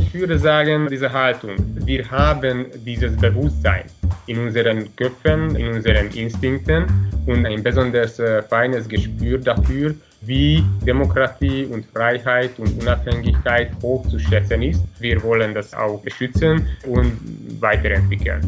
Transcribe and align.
Ich 0.00 0.14
würde 0.14 0.38
sagen, 0.38 0.88
diese 0.90 1.12
Haltung, 1.12 1.56
wir 1.84 2.10
haben 2.10 2.66
dieses 2.86 3.14
Bewusstsein 3.16 3.84
in 4.26 4.38
unseren 4.38 4.94
Köpfen, 4.96 5.56
in 5.56 5.74
unseren 5.74 6.10
Instinkten 6.12 6.86
und 7.26 7.44
ein 7.44 7.62
besonders 7.62 8.18
äh, 8.18 8.42
feines 8.42 8.88
Gespür 8.88 9.38
dafür, 9.38 9.94
wie 10.22 10.64
Demokratie 10.86 11.66
und 11.66 11.84
Freiheit 11.86 12.58
und 12.58 12.80
Unabhängigkeit 12.80 13.70
hoch 13.82 14.06
zu 14.08 14.18
schätzen 14.18 14.62
ist. 14.62 14.82
Wir 14.98 15.22
wollen 15.22 15.52
das 15.52 15.74
auch 15.74 16.00
beschützen 16.00 16.66
und 16.86 17.12
weiterentwickeln. 17.60 18.40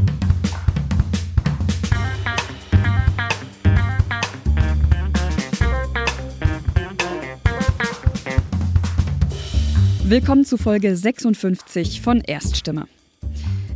Willkommen 10.09 10.45
zu 10.45 10.57
Folge 10.57 10.95
56 10.95 12.01
von 12.01 12.21
Erststimme. 12.21 12.87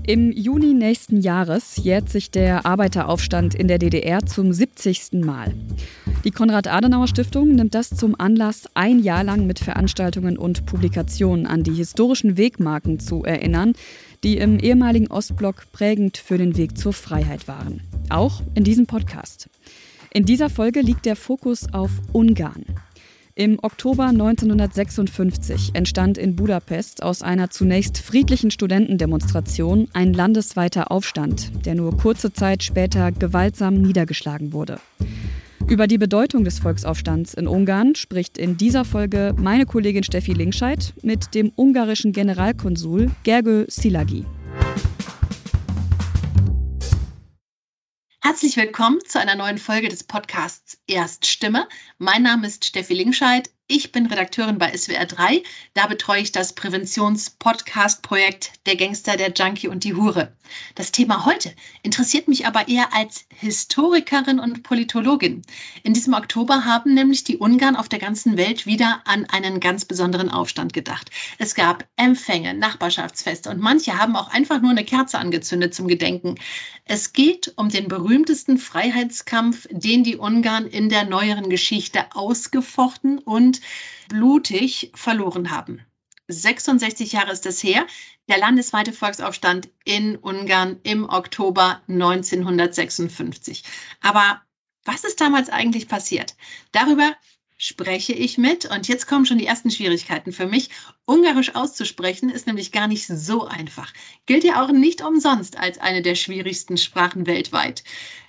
Im 0.06 0.30
Juni 0.30 0.74
nächsten 0.74 1.20
Jahres 1.20 1.74
jährt 1.76 2.08
sich 2.08 2.30
der 2.30 2.64
Arbeiteraufstand 2.64 3.56
in 3.56 3.66
der 3.66 3.78
DDR 3.78 4.24
zum 4.24 4.52
70. 4.52 5.24
Mal. 5.24 5.52
Die 6.22 6.30
Konrad-Adenauer-Stiftung 6.30 7.56
nimmt 7.56 7.74
das 7.74 7.90
zum 7.90 8.14
Anlass, 8.16 8.68
ein 8.74 9.00
Jahr 9.00 9.24
lang 9.24 9.48
mit 9.48 9.58
Veranstaltungen 9.58 10.38
und 10.38 10.66
Publikationen 10.66 11.48
an 11.48 11.64
die 11.64 11.74
historischen 11.74 12.36
Wegmarken 12.36 13.00
zu 13.00 13.24
erinnern, 13.24 13.72
die 14.22 14.38
im 14.38 14.60
ehemaligen 14.60 15.08
Ostblock 15.08 15.72
prägend 15.72 16.16
für 16.16 16.38
den 16.38 16.56
Weg 16.56 16.78
zur 16.78 16.92
Freiheit 16.92 17.48
waren. 17.48 17.80
Auch 18.08 18.40
in 18.54 18.62
diesem 18.62 18.86
Podcast. 18.86 19.50
In 20.12 20.26
dieser 20.26 20.48
Folge 20.48 20.80
liegt 20.80 21.06
der 21.06 21.16
Fokus 21.16 21.72
auf 21.72 21.90
Ungarn. 22.12 22.66
Im 23.40 23.58
Oktober 23.62 24.08
1956 24.08 25.70
entstand 25.72 26.18
in 26.18 26.36
Budapest 26.36 27.02
aus 27.02 27.22
einer 27.22 27.48
zunächst 27.48 27.96
friedlichen 27.96 28.50
Studentendemonstration 28.50 29.88
ein 29.94 30.12
landesweiter 30.12 30.90
Aufstand, 30.90 31.50
der 31.64 31.74
nur 31.74 31.96
kurze 31.96 32.34
Zeit 32.34 32.62
später 32.62 33.12
gewaltsam 33.12 33.80
niedergeschlagen 33.80 34.52
wurde. 34.52 34.78
Über 35.66 35.86
die 35.86 35.96
Bedeutung 35.96 36.44
des 36.44 36.58
Volksaufstands 36.58 37.32
in 37.32 37.48
Ungarn 37.48 37.94
spricht 37.94 38.36
in 38.36 38.58
dieser 38.58 38.84
Folge 38.84 39.34
meine 39.38 39.64
Kollegin 39.64 40.02
Steffi 40.02 40.34
Linkscheid 40.34 40.92
mit 41.00 41.34
dem 41.34 41.50
ungarischen 41.56 42.12
Generalkonsul 42.12 43.10
Gergő 43.24 43.64
Szilágyi. 43.70 44.26
Herzlich 48.22 48.58
willkommen 48.58 49.00
zu 49.02 49.18
einer 49.18 49.34
neuen 49.34 49.56
Folge 49.56 49.88
des 49.88 50.04
Podcasts 50.04 50.78
Erststimme. 50.86 51.66
Mein 51.96 52.22
Name 52.22 52.46
ist 52.46 52.66
Steffi 52.66 52.92
Linkscheid. 52.92 53.48
Ich 53.72 53.92
bin 53.92 54.06
Redakteurin 54.06 54.58
bei 54.58 54.76
SWR 54.76 55.06
3. 55.06 55.44
Da 55.74 55.86
betreue 55.86 56.20
ich 56.22 56.32
das 56.32 56.54
Präventions-Podcast-Projekt 56.54 58.50
Der 58.66 58.74
Gangster, 58.74 59.16
der 59.16 59.30
Junkie 59.30 59.68
und 59.68 59.84
die 59.84 59.94
Hure. 59.94 60.32
Das 60.74 60.90
Thema 60.90 61.24
heute 61.24 61.54
interessiert 61.84 62.26
mich 62.26 62.48
aber 62.48 62.66
eher 62.66 62.92
als 62.92 63.26
Historikerin 63.28 64.40
und 64.40 64.64
Politologin. 64.64 65.42
In 65.84 65.94
diesem 65.94 66.14
Oktober 66.14 66.64
haben 66.64 66.94
nämlich 66.94 67.22
die 67.22 67.36
Ungarn 67.36 67.76
auf 67.76 67.88
der 67.88 68.00
ganzen 68.00 68.36
Welt 68.36 68.66
wieder 68.66 69.02
an 69.04 69.26
einen 69.26 69.60
ganz 69.60 69.84
besonderen 69.84 70.30
Aufstand 70.30 70.72
gedacht. 70.72 71.08
Es 71.38 71.54
gab 71.54 71.86
Empfänge, 71.94 72.54
Nachbarschaftsfeste 72.54 73.50
und 73.50 73.60
manche 73.60 73.96
haben 73.96 74.16
auch 74.16 74.32
einfach 74.32 74.60
nur 74.60 74.72
eine 74.72 74.84
Kerze 74.84 75.18
angezündet 75.18 75.76
zum 75.76 75.86
Gedenken. 75.86 76.34
Es 76.84 77.12
geht 77.12 77.52
um 77.54 77.68
den 77.68 77.86
berühmtesten 77.86 78.58
Freiheitskampf, 78.58 79.68
den 79.70 80.02
die 80.02 80.16
Ungarn 80.16 80.66
in 80.66 80.88
der 80.88 81.04
neueren 81.04 81.48
Geschichte 81.48 82.04
ausgefochten 82.16 83.18
und 83.18 83.59
blutig 84.08 84.92
verloren 84.94 85.50
haben. 85.50 85.84
66 86.28 87.12
Jahre 87.12 87.32
ist 87.32 87.46
es 87.46 87.62
her, 87.62 87.86
der 88.28 88.38
landesweite 88.38 88.92
Volksaufstand 88.92 89.68
in 89.84 90.16
Ungarn 90.16 90.78
im 90.82 91.08
Oktober 91.08 91.82
1956. 91.88 93.64
Aber 94.00 94.40
was 94.84 95.04
ist 95.04 95.20
damals 95.20 95.48
eigentlich 95.50 95.88
passiert? 95.88 96.36
Darüber 96.72 97.14
spreche 97.62 98.14
ich 98.14 98.38
mit 98.38 98.64
und 98.64 98.88
jetzt 98.88 99.06
kommen 99.06 99.26
schon 99.26 99.36
die 99.36 99.44
ersten 99.44 99.70
Schwierigkeiten 99.70 100.32
für 100.32 100.46
mich. 100.46 100.70
Ungarisch 101.04 101.54
auszusprechen 101.54 102.30
ist 102.30 102.46
nämlich 102.46 102.72
gar 102.72 102.86
nicht 102.86 103.06
so 103.06 103.44
einfach. 103.44 103.92
Gilt 104.24 104.44
ja 104.44 104.64
auch 104.64 104.72
nicht 104.72 105.02
umsonst 105.02 105.58
als 105.58 105.76
eine 105.76 106.00
der 106.00 106.14
schwierigsten 106.14 106.78
Sprachen 106.78 107.26
weltweit. 107.26 107.84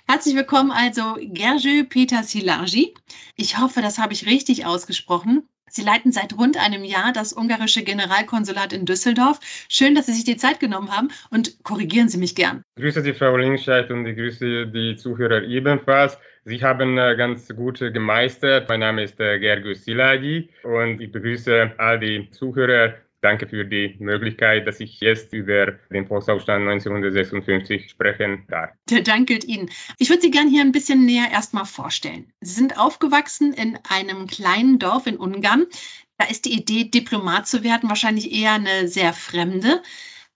Herzlich 0.06 0.34
willkommen 0.34 0.70
also 0.70 1.16
Gerjö 1.18 1.84
Peter 1.84 2.22
Silargi. 2.22 2.92
Ich 3.34 3.58
hoffe, 3.58 3.80
das 3.80 3.96
habe 3.96 4.12
ich 4.12 4.26
richtig 4.26 4.66
ausgesprochen. 4.66 5.48
Sie 5.74 5.82
leiten 5.82 6.12
seit 6.12 6.36
rund 6.36 6.58
einem 6.58 6.84
Jahr 6.84 7.14
das 7.14 7.32
ungarische 7.32 7.82
Generalkonsulat 7.82 8.74
in 8.74 8.84
Düsseldorf. 8.84 9.40
Schön, 9.70 9.94
dass 9.94 10.04
Sie 10.04 10.12
sich 10.12 10.24
die 10.24 10.36
Zeit 10.36 10.60
genommen 10.60 10.94
haben 10.94 11.08
und 11.30 11.64
korrigieren 11.64 12.10
Sie 12.10 12.18
mich 12.18 12.34
gern. 12.34 12.62
Grüße 12.76 13.00
Sie, 13.00 13.14
Frau 13.14 13.38
Linkscheid, 13.38 13.90
und 13.90 14.04
ich 14.04 14.14
grüße 14.14 14.66
die 14.66 14.96
Zuhörer 14.96 15.42
ebenfalls. 15.44 16.18
Sie 16.44 16.62
haben 16.62 16.98
äh, 16.98 17.16
ganz 17.16 17.48
gut 17.56 17.78
gemeistert. 17.78 18.68
Mein 18.68 18.80
Name 18.80 19.04
ist 19.04 19.18
äh, 19.18 19.38
Gergő 19.38 19.74
Szilágyi 19.74 20.50
und 20.62 21.00
ich 21.00 21.10
begrüße 21.10 21.72
all 21.78 21.98
die 21.98 22.28
Zuhörer 22.32 22.96
Danke 23.22 23.46
für 23.46 23.64
die 23.64 23.94
Möglichkeit, 24.00 24.66
dass 24.66 24.80
ich 24.80 25.00
jetzt 25.00 25.32
über 25.32 25.78
den 25.92 26.08
Volksaufstand 26.08 26.68
1956 26.68 27.88
sprechen 27.88 28.44
darf. 28.48 28.70
Der 28.90 29.02
Dank 29.02 29.28
gilt 29.28 29.44
Ihnen. 29.44 29.70
Ich 29.98 30.10
würde 30.10 30.22
Sie 30.22 30.32
gerne 30.32 30.50
hier 30.50 30.62
ein 30.62 30.72
bisschen 30.72 31.06
näher 31.06 31.30
erstmal 31.30 31.64
vorstellen. 31.64 32.32
Sie 32.40 32.54
sind 32.54 32.78
aufgewachsen 32.78 33.52
in 33.52 33.78
einem 33.88 34.26
kleinen 34.26 34.80
Dorf 34.80 35.06
in 35.06 35.18
Ungarn. 35.18 35.66
Da 36.18 36.26
ist 36.26 36.46
die 36.46 36.52
Idee, 36.52 36.84
Diplomat 36.84 37.46
zu 37.46 37.62
werden, 37.62 37.88
wahrscheinlich 37.88 38.32
eher 38.32 38.54
eine 38.54 38.88
sehr 38.88 39.12
fremde 39.12 39.80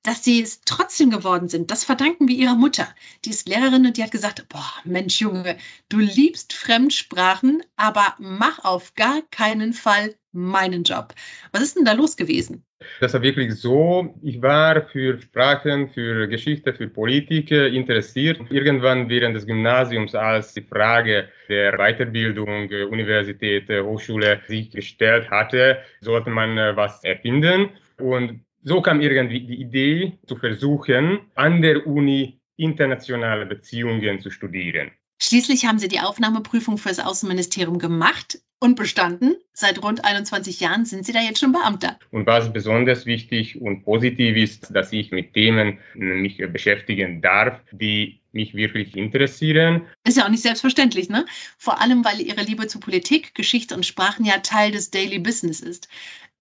dass 0.07 0.23
sie 0.23 0.41
es 0.41 0.61
trotzdem 0.61 1.11
geworden 1.11 1.49
sind, 1.49 1.73
das 1.73 1.83
verdanken 1.83 2.29
wir 2.29 2.37
ihrer 2.37 2.55
Mutter. 2.55 2.87
Die 3.25 3.31
ist 3.31 3.49
Lehrerin 3.49 3.87
und 3.87 3.97
die 3.97 4.05
hat 4.05 4.13
gesagt, 4.13 4.49
boah, 4.49 4.73
Mensch 4.85 5.21
Junge, 5.21 5.59
du 5.89 5.99
liebst 5.99 6.53
Fremdsprachen, 6.53 7.65
aber 7.75 8.15
mach 8.19 8.65
auf 8.65 8.95
gar 8.95 9.23
keinen 9.33 9.73
Fall 9.73 10.15
meinen 10.31 10.85
Job. 10.85 11.13
Was 11.51 11.63
ist 11.63 11.77
denn 11.77 11.85
da 11.85 11.93
los 11.93 12.17
gewesen? 12.17 12.65
Das 13.01 13.15
war 13.15 13.23
wirklich 13.23 13.55
so. 13.55 14.15
Ich 14.23 14.41
war 14.43 14.83
für 14.89 15.19
Sprachen, 15.21 15.89
für 15.89 16.29
Geschichte, 16.29 16.75
für 16.75 16.89
Politik 16.89 17.51
interessiert. 17.51 18.41
Irgendwann 18.51 19.09
während 19.09 19.35
des 19.35 19.47
Gymnasiums, 19.47 20.15
als 20.15 20.53
die 20.55 20.63
Frage 20.63 21.29
der 21.49 21.73
Weiterbildung, 21.79 22.69
Universität, 22.91 23.69
Hochschule 23.69 24.41
sich 24.47 24.71
gestellt 24.71 25.31
hatte, 25.31 25.79
sollte 26.01 26.31
man 26.31 26.57
was 26.77 27.03
erfinden. 27.05 27.71
Und 27.99 28.41
so 28.63 28.83
kam 28.83 29.01
irgendwie 29.01 29.41
die 29.41 29.61
Idee 29.61 30.19
zu 30.27 30.37
versuchen, 30.37 31.21
an 31.35 31.63
der 31.63 31.87
Uni 31.87 32.41
internationale 32.57 33.47
Beziehungen 33.47 34.21
zu 34.21 34.31
studieren. 34.31 34.91
Schließlich 35.19 35.67
haben 35.67 35.79
Sie 35.79 35.89
die 35.89 36.01
Aufnahmeprüfung 36.01 36.79
für 36.79 36.91
das 36.91 37.01
Außenministerium 37.01 37.79
gemacht 37.79 38.41
und 38.59 38.77
bestanden. 38.77 39.37
Seit 39.53 39.83
rund 39.83 40.05
21 40.05 40.61
Jahren 40.61 40.85
sind 40.85 41.07
Sie 41.07 41.13
da 41.13 41.21
jetzt 41.21 41.41
schon 41.41 41.53
Beamter. 41.53 41.99
Und 42.11 42.27
was 42.27 42.53
besonders 42.53 43.07
wichtig 43.07 43.61
und 43.61 43.85
positiv 43.85 44.37
ist, 44.37 44.75
dass 44.75 44.93
ich 44.93 45.13
mit 45.13 45.35
Themen 45.35 45.79
mich 45.95 46.39
beschäftigen 46.53 47.23
darf, 47.23 47.61
die 47.73 48.21
mich 48.33 48.55
wirklich 48.55 48.97
interessieren. 48.97 49.87
Ist 50.05 50.19
ja 50.19 50.25
auch 50.25 50.31
nicht 50.31 50.43
selbstverständlich, 50.43 51.09
ne? 51.09 51.25
Vor 51.57 51.81
allem, 51.81 52.05
weil 52.05 52.21
Ihre 52.21 52.43
Liebe 52.43 52.67
zu 52.67 52.81
Politik, 52.81 53.35
Geschichte 53.35 53.75
und 53.75 53.87
Sprachen 53.87 54.27
ja 54.27 54.39
Teil 54.39 54.73
des 54.73 54.91
Daily 54.91 55.19
Business 55.19 55.61
ist. 55.61 55.89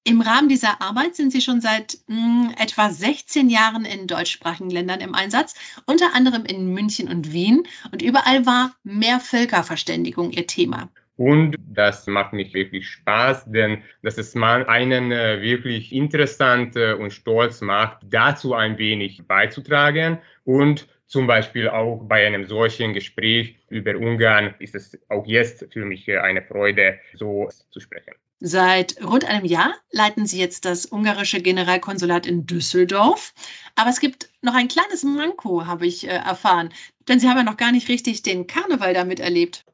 Im 0.07 0.21
Rahmen 0.21 0.49
dieser 0.49 0.83
Arbeit 0.83 1.15
sind 1.15 1.31
Sie 1.31 1.41
schon 1.41 1.61
seit 1.61 1.97
mh, 2.05 2.15
hm, 2.15 2.55
etwa 2.59 2.91
16 2.91 3.49
Jahren 3.49 3.85
in 3.85 4.05
deutschsprachigen 4.05 4.69
Ländern 4.69 5.01
im 5.01 5.15
Einsatz, 5.15 5.55
unter 5.87 6.13
anderem 6.13 6.45
in 6.45 6.71
München 6.71 7.07
und 7.07 7.33
Wien. 7.33 7.63
Und 7.91 8.03
überall 8.03 8.45
war 8.45 8.75
mehr 8.83 9.19
Völkerverständigung 9.19 10.29
Ihr 10.29 10.45
Thema. 10.45 10.89
Und 11.17 11.55
das 11.57 12.05
macht 12.05 12.33
mich 12.33 12.53
wirklich 12.53 12.87
Spaß, 12.87 13.45
denn 13.51 13.81
dass 14.03 14.19
es 14.19 14.35
mal 14.35 14.67
einen 14.67 15.11
äh, 15.11 15.41
wirklich 15.41 15.91
interessant 15.91 16.75
äh, 16.75 16.93
und 16.93 17.11
stolz 17.11 17.61
macht, 17.61 18.01
dazu 18.05 18.53
ein 18.53 18.77
wenig 18.77 19.23
beizutragen 19.25 20.19
und 20.43 20.87
zum 21.07 21.25
Beispiel 21.25 21.67
auch 21.67 22.03
bei 22.03 22.27
einem 22.27 22.45
solchen 22.45 22.93
Gespräch 22.93 23.57
über 23.69 23.95
Ungarn 23.95 24.53
ist 24.59 24.75
es 24.75 24.99
auch 25.09 25.25
jetzt 25.25 25.65
für 25.73 25.85
mich 25.85 26.07
äh, 26.07 26.19
eine 26.19 26.43
Freude, 26.43 26.99
so 27.15 27.49
zu 27.71 27.79
sprechen. 27.79 28.13
Seit 28.39 29.01
rund 29.01 29.25
einem 29.25 29.45
Jahr 29.45 29.73
leiten 29.91 30.25
Sie 30.25 30.39
jetzt 30.39 30.65
das 30.65 30.85
ungarische 30.91 31.41
Generalkonsulat 31.41 32.27
in 32.27 32.45
Düsseldorf. 32.45 33.33
Aber 33.75 33.89
es 33.89 33.99
gibt 33.99 34.29
noch 34.41 34.55
ein 34.55 34.67
kleines 34.67 35.03
Manko, 35.03 35.65
habe 35.65 35.87
ich 35.87 36.05
äh, 36.05 36.11
erfahren. 36.11 36.73
Denn 37.07 37.19
Sie 37.19 37.29
haben 37.29 37.37
ja 37.37 37.43
noch 37.43 37.57
gar 37.57 37.71
nicht 37.71 37.87
richtig 37.87 38.23
den 38.23 38.45
Karneval 38.45 38.93
damit 38.93 39.19
erlebt. 39.19 39.65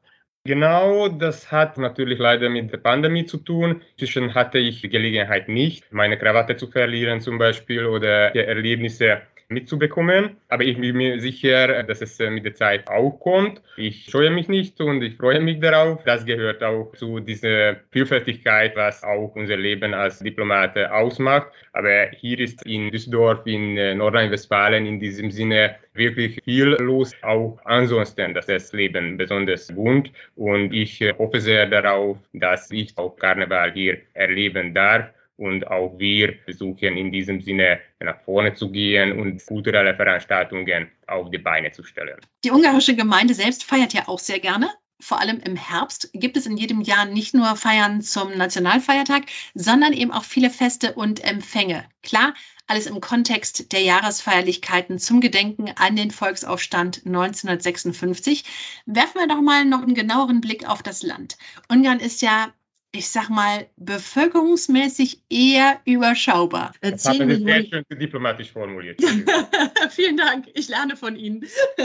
Genau, 0.44 1.08
das 1.08 1.52
hat 1.52 1.78
natürlich 1.78 2.18
leider 2.18 2.50
mit 2.50 2.72
der 2.72 2.78
Pandemie 2.78 3.26
zu 3.26 3.38
tun. 3.38 3.80
Inzwischen 3.92 4.34
hatte 4.34 4.58
ich 4.58 4.80
die 4.80 4.88
Gelegenheit 4.88 5.48
nicht, 5.48 5.92
meine 5.92 6.18
Krawatte 6.18 6.56
zu 6.56 6.66
verlieren 6.66 7.20
zum 7.20 7.38
Beispiel 7.38 7.86
oder 7.86 8.34
Erlebnisse 8.34 9.22
mitzubekommen. 9.52 10.36
Aber 10.48 10.64
ich 10.64 10.78
bin 10.78 10.96
mir 10.96 11.20
sicher, 11.20 11.82
dass 11.82 12.00
es 12.00 12.18
mit 12.18 12.44
der 12.44 12.54
Zeit 12.54 12.88
auch 12.88 13.12
kommt. 13.20 13.60
Ich 13.76 14.06
scheue 14.10 14.30
mich 14.30 14.48
nicht 14.48 14.80
und 14.80 15.02
ich 15.02 15.16
freue 15.16 15.40
mich 15.40 15.60
darauf. 15.60 16.02
Das 16.04 16.24
gehört 16.24 16.62
auch 16.62 16.92
zu 16.96 17.20
dieser 17.20 17.76
Vielfältigkeit, 17.90 18.76
was 18.76 19.02
auch 19.02 19.32
unser 19.34 19.56
Leben 19.56 19.94
als 19.94 20.18
Diplomate 20.18 20.92
ausmacht. 20.92 21.48
Aber 21.72 22.08
hier 22.10 22.38
ist 22.38 22.64
in 22.66 22.90
Düsseldorf, 22.90 23.46
in 23.46 23.76
äh, 23.76 23.94
Nordrhein-Westfalen 23.94 24.84
in 24.86 25.00
diesem 25.00 25.30
Sinne 25.30 25.76
wirklich 25.94 26.38
viel 26.44 26.76
los, 26.80 27.12
auch 27.22 27.58
ansonsten, 27.64 28.34
dass 28.34 28.46
das 28.46 28.72
Leben 28.72 29.16
besonders 29.16 29.72
bunt. 29.72 30.10
Und 30.36 30.72
ich 30.72 31.00
äh, 31.00 31.14
hoffe 31.18 31.40
sehr 31.40 31.66
darauf, 31.66 32.18
dass 32.34 32.70
ich 32.70 32.96
auch 32.98 33.16
Karneval 33.16 33.72
hier 33.72 33.98
erleben 34.14 34.74
darf 34.74 35.10
und 35.42 35.66
auch 35.66 35.98
wir 35.98 36.38
versuchen 36.44 36.96
in 36.96 37.10
diesem 37.10 37.40
Sinne 37.40 37.80
nach 37.98 38.20
vorne 38.24 38.54
zu 38.54 38.70
gehen 38.70 39.18
und 39.18 39.44
kulturelle 39.44 39.94
Veranstaltungen 39.94 40.88
auf 41.08 41.30
die 41.30 41.38
Beine 41.38 41.72
zu 41.72 41.82
stellen. 41.82 42.20
Die 42.44 42.52
ungarische 42.52 42.94
Gemeinde 42.94 43.34
selbst 43.34 43.64
feiert 43.64 43.92
ja 43.92 44.06
auch 44.06 44.20
sehr 44.20 44.38
gerne. 44.38 44.70
Vor 45.00 45.20
allem 45.20 45.40
im 45.40 45.56
Herbst 45.56 46.10
gibt 46.12 46.36
es 46.36 46.46
in 46.46 46.56
jedem 46.56 46.80
Jahr 46.80 47.06
nicht 47.06 47.34
nur 47.34 47.56
Feiern 47.56 48.02
zum 48.02 48.38
Nationalfeiertag, 48.38 49.24
sondern 49.52 49.92
eben 49.92 50.12
auch 50.12 50.22
viele 50.22 50.48
Feste 50.48 50.94
und 50.94 51.24
Empfänge. 51.24 51.86
Klar, 52.04 52.34
alles 52.68 52.86
im 52.86 53.00
Kontext 53.00 53.72
der 53.72 53.80
Jahresfeierlichkeiten 53.80 55.00
zum 55.00 55.20
Gedenken 55.20 55.72
an 55.74 55.96
den 55.96 56.12
Volksaufstand 56.12 57.02
1956. 57.04 58.44
Werfen 58.86 59.20
wir 59.20 59.26
doch 59.26 59.42
mal 59.42 59.64
noch 59.64 59.82
einen 59.82 59.94
genaueren 59.94 60.40
Blick 60.40 60.68
auf 60.68 60.84
das 60.84 61.02
Land. 61.02 61.36
Ungarn 61.68 61.98
ist 61.98 62.22
ja 62.22 62.52
ich 62.94 63.08
sag 63.08 63.30
mal, 63.30 63.66
bevölkerungsmäßig 63.78 65.22
eher 65.30 65.80
überschaubar. 65.86 66.74
Das 66.82 67.06
haben 67.06 67.30
Sie 67.30 67.42
sehr 67.42 67.64
schön 67.64 67.84
diplomatisch 67.90 68.52
formuliert. 68.52 69.00
Vielen 69.90 70.18
Dank, 70.18 70.48
ich 70.52 70.68
lerne 70.68 70.96
von 70.96 71.16
Ihnen. 71.16 71.46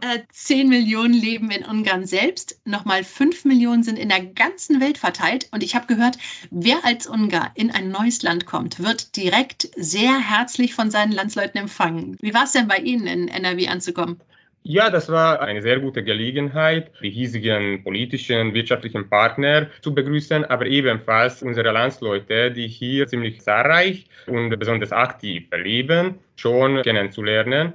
Äh, 0.00 0.20
zehn 0.30 0.68
Millionen 0.68 1.14
leben 1.14 1.50
in 1.50 1.64
Ungarn 1.64 2.06
selbst, 2.06 2.60
nochmal 2.64 3.04
fünf 3.04 3.44
Millionen 3.44 3.82
sind 3.82 3.98
in 3.98 4.08
der 4.08 4.24
ganzen 4.24 4.80
Welt 4.80 4.98
verteilt. 4.98 5.48
Und 5.52 5.62
ich 5.62 5.74
habe 5.74 5.86
gehört, 5.86 6.18
wer 6.50 6.84
als 6.84 7.06
Ungar 7.06 7.52
in 7.54 7.70
ein 7.70 7.90
neues 7.90 8.22
Land 8.22 8.44
kommt, 8.44 8.80
wird 8.80 9.16
direkt 9.16 9.70
sehr 9.76 10.18
herzlich 10.18 10.74
von 10.74 10.90
seinen 10.90 11.12
Landsleuten 11.12 11.60
empfangen. 11.60 12.16
Wie 12.20 12.34
war 12.34 12.44
es 12.44 12.52
denn 12.52 12.68
bei 12.68 12.78
Ihnen 12.78 13.06
in 13.06 13.28
NRW 13.28 13.68
anzukommen? 13.68 14.20
Ja, 14.68 14.90
das 14.90 15.08
war 15.08 15.42
eine 15.42 15.62
sehr 15.62 15.78
gute 15.78 16.02
Gelegenheit, 16.02 16.90
die 17.00 17.10
hiesigen 17.10 17.84
politischen, 17.84 18.52
wirtschaftlichen 18.52 19.08
Partner 19.08 19.70
zu 19.80 19.94
begrüßen, 19.94 20.44
aber 20.44 20.66
ebenfalls 20.66 21.40
unsere 21.44 21.70
Landsleute, 21.70 22.50
die 22.50 22.66
hier 22.66 23.06
ziemlich 23.06 23.40
zahlreich 23.42 24.08
und 24.26 24.58
besonders 24.58 24.90
aktiv 24.90 25.44
leben, 25.52 26.18
schon 26.34 26.82
kennenzulernen. 26.82 27.74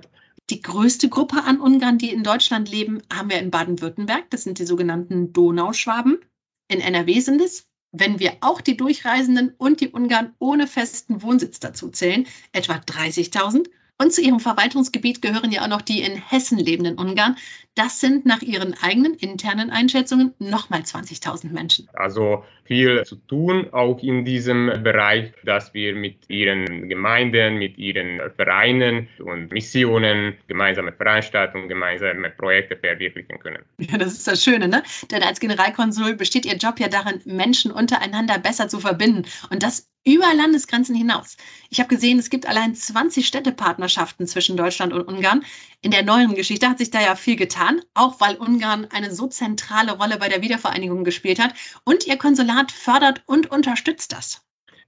Die 0.50 0.62
größte 0.62 1.08
Gruppe 1.08 1.44
an 1.46 1.62
Ungarn, 1.62 1.98
die 1.98 2.12
in 2.12 2.24
Deutschland 2.24 2.70
leben, 2.70 3.02
haben 3.10 3.30
wir 3.30 3.40
in 3.40 3.52
Baden-Württemberg. 3.52 4.30
Das 4.30 4.44
sind 4.44 4.60
die 4.60 4.66
sogenannten 4.66 5.32
Donauschwaben. 5.32 6.20
In 6.68 6.82
NRW 6.82 7.22
sind 7.22 7.40
es, 7.40 7.70
wenn 7.94 8.20
wir 8.20 8.34
auch 8.42 8.60
die 8.60 8.76
Durchreisenden 8.76 9.54
und 9.58 9.80
die 9.80 9.88
Ungarn 9.88 10.34
ohne 10.40 10.68
festen 10.68 11.22
Wohnsitz 11.22 11.62
dazu 11.62 11.88
zählen, 11.88 12.28
etwa 12.52 12.74
30.000. 12.74 13.70
Und 14.02 14.12
zu 14.12 14.22
ihrem 14.22 14.40
Verwaltungsgebiet 14.40 15.22
gehören 15.22 15.52
ja 15.52 15.62
auch 15.62 15.68
noch 15.68 15.84
die 15.84 16.02
in 16.02 16.16
Hessen 16.16 16.58
lebenden 16.58 16.98
Ungarn. 16.98 17.38
Das 17.76 18.00
sind 18.00 18.26
nach 18.26 18.42
ihren 18.42 18.74
eigenen 18.82 19.14
internen 19.14 19.70
Einschätzungen 19.70 20.34
nochmal 20.40 20.80
20.000 20.80 21.52
Menschen. 21.52 21.88
Also 21.94 22.44
viel 22.64 23.04
zu 23.04 23.18
tun, 23.18 23.68
auch 23.72 24.02
in 24.02 24.26
diesem 24.26 24.82
Bereich, 24.82 25.34
dass 25.46 25.76
wir 25.76 25.94
mit 25.94 26.30
ihren 26.30 26.90
Gemeinden, 26.90 27.60
mit 27.60 27.78
ihren 27.78 28.20
Vereinen 28.36 29.08
und 29.20 29.52
Missionen 29.52 30.36
gemeinsame 30.48 30.94
Veranstaltungen, 30.94 31.70
gemeinsame 31.70 32.32
Projekte 32.32 32.78
verwirklichen 32.78 33.38
können. 33.38 33.64
Ja, 33.78 34.00
das 34.00 34.14
ist 34.14 34.28
das 34.28 34.44
Schöne, 34.44 34.68
ne? 34.68 34.82
Denn 35.12 35.22
als 35.22 35.40
Generalkonsul 35.40 36.16
besteht 36.16 36.48
Ihr 36.48 36.58
Job 36.58 36.80
ja 36.80 36.88
darin, 36.88 37.22
Menschen 37.26 37.72
untereinander 37.72 38.40
besser 38.40 38.68
zu 38.68 38.80
verbinden. 38.80 39.28
Und 39.52 39.62
das 39.62 39.91
über 40.04 40.34
Landesgrenzen 40.34 40.96
hinaus. 40.96 41.38
Ich 41.70 41.80
habe 41.80 41.90
gesehen, 41.90 42.18
es 42.18 42.30
gibt 42.30 42.48
allein 42.48 42.76
20 42.76 43.28
Städtepartnerschaften 43.28 44.28
zwischen 44.28 44.58
Deutschland 44.58 44.94
und 44.94 45.08
Ungarn. 45.08 45.46
In 45.82 45.92
der 45.92 46.04
neueren 46.04 46.36
Geschichte 46.36 46.70
hat 46.70 46.80
sich 46.80 46.90
da 46.90 47.02
ja 47.02 47.16
viel 47.16 47.36
getan, 47.36 47.82
auch 47.94 48.20
weil 48.20 48.36
Ungarn 48.36 48.88
eine 48.92 49.14
so 49.14 49.28
zentrale 49.28 49.94
Rolle 49.94 50.18
bei 50.18 50.30
der 50.30 50.42
Wiedervereinigung 50.42 51.04
gespielt 51.04 51.40
hat. 51.40 51.54
Und 51.84 52.08
ihr 52.08 52.18
Konsulat 52.18 52.72
fördert 52.72 53.22
und 53.28 53.52
unterstützt 53.52 54.12
das. 54.12 54.42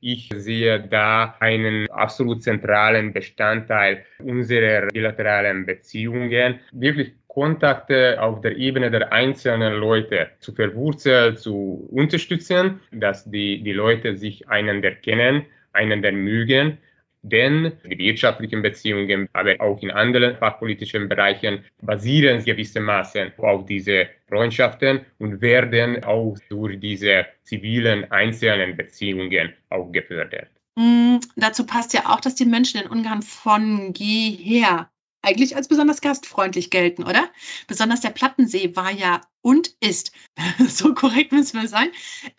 Ich 0.05 0.29
sehe 0.35 0.81
da 0.81 1.37
einen 1.39 1.89
absolut 1.89 2.43
zentralen 2.43 3.13
Bestandteil 3.13 4.03
unserer 4.19 4.87
bilateralen 4.87 5.65
Beziehungen. 5.65 6.59
Wirklich 6.73 7.13
Kontakte 7.29 8.21
auf 8.21 8.41
der 8.41 8.57
Ebene 8.57 8.91
der 8.91 9.13
einzelnen 9.13 9.75
Leute 9.75 10.31
zu 10.39 10.51
verwurzeln, 10.51 11.37
zu 11.37 11.87
unterstützen, 11.89 12.81
dass 12.91 13.23
die, 13.23 13.63
die 13.63 13.71
Leute 13.71 14.17
sich 14.17 14.49
einander 14.49 14.91
kennen, 14.91 15.45
einander 15.71 16.11
mögen. 16.11 16.79
Denn 17.23 17.71
die 17.85 17.97
wirtschaftlichen 17.97 18.61
Beziehungen, 18.61 19.29
aber 19.31 19.55
auch 19.59 19.81
in 19.81 19.91
anderen 19.91 20.35
fachpolitischen 20.35 21.07
Bereichen 21.07 21.63
basieren 21.81 22.43
gewissermaßen 22.43 23.31
auf 23.37 23.65
diese 23.65 24.07
Freundschaften 24.27 25.05
und 25.19 25.41
werden 25.41 26.03
auch 26.03 26.35
durch 26.49 26.79
diese 26.79 27.25
zivilen 27.43 28.11
einzelnen 28.11 28.75
Beziehungen 28.75 29.53
auch 29.69 29.89
gefördert. 29.91 30.49
Mm, 30.75 31.17
dazu 31.37 31.65
passt 31.65 31.93
ja 31.93 32.01
auch, 32.07 32.19
dass 32.19 32.35
die 32.35 32.45
Menschen 32.45 32.81
in 32.81 32.87
Ungarn 32.87 33.21
von 33.21 33.93
jeher 33.95 34.89
eigentlich 35.23 35.55
als 35.55 35.67
besonders 35.67 36.01
gastfreundlich 36.01 36.69
gelten, 36.69 37.03
oder? 37.03 37.27
Besonders 37.67 38.01
der 38.01 38.09
Plattensee 38.09 38.75
war 38.75 38.91
ja 38.91 39.21
und 39.41 39.75
ist, 39.79 40.11
so 40.67 40.93
korrekt 40.93 41.31
müssen 41.31 41.59
wir 41.59 41.67
sein, 41.67 41.89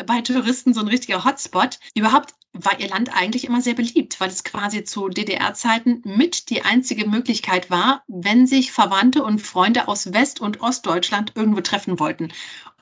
bei 0.06 0.20
Touristen 0.20 0.75
so 0.75 0.81
ein 0.81 0.88
richtiger 0.88 1.25
Hotspot. 1.25 1.81
Überhaupt 1.94 2.34
war 2.52 2.78
ihr 2.78 2.88
Land 2.88 3.14
eigentlich 3.14 3.44
immer 3.44 3.60
sehr 3.60 3.75
beliebt, 3.75 4.20
weil 4.20 4.28
es 4.28 4.44
quasi 4.44 4.84
zu 4.84 5.08
DDR-Zeiten 5.08 6.02
mit 6.04 6.50
die 6.50 6.62
einzige 6.62 7.08
Möglichkeit 7.08 7.70
war, 7.70 8.04
wenn 8.06 8.46
sich 8.46 8.70
Verwandte 8.70 9.25
und 9.25 9.40
Freunde 9.40 9.88
aus 9.88 10.12
West- 10.12 10.40
und 10.40 10.60
Ostdeutschland 10.60 11.32
irgendwo 11.34 11.62
treffen 11.62 11.98
wollten. 11.98 12.32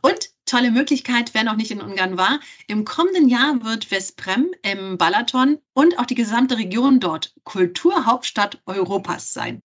Und 0.03 0.31
tolle 0.47 0.73
Möglichkeit, 0.73 1.33
wer 1.33 1.45
noch 1.45 1.57
nicht 1.57 1.71
in 1.71 1.81
Ungarn 1.81 2.19
war, 2.19 2.41
im 2.67 2.85
kommenden 2.85 3.29
Jahr 3.29 3.65
wird 3.65 3.87
Vesprem 3.87 4.51
im 4.63 4.99
Balaton 4.99 5.59
und 5.75 5.99
auch 5.99 6.07
die 6.07 6.17
gesamte 6.17 6.59
Region 6.59 6.99
dort 6.99 7.35
Kulturhauptstadt 7.45 8.61
Europas 8.67 9.33
sein. 9.33 9.63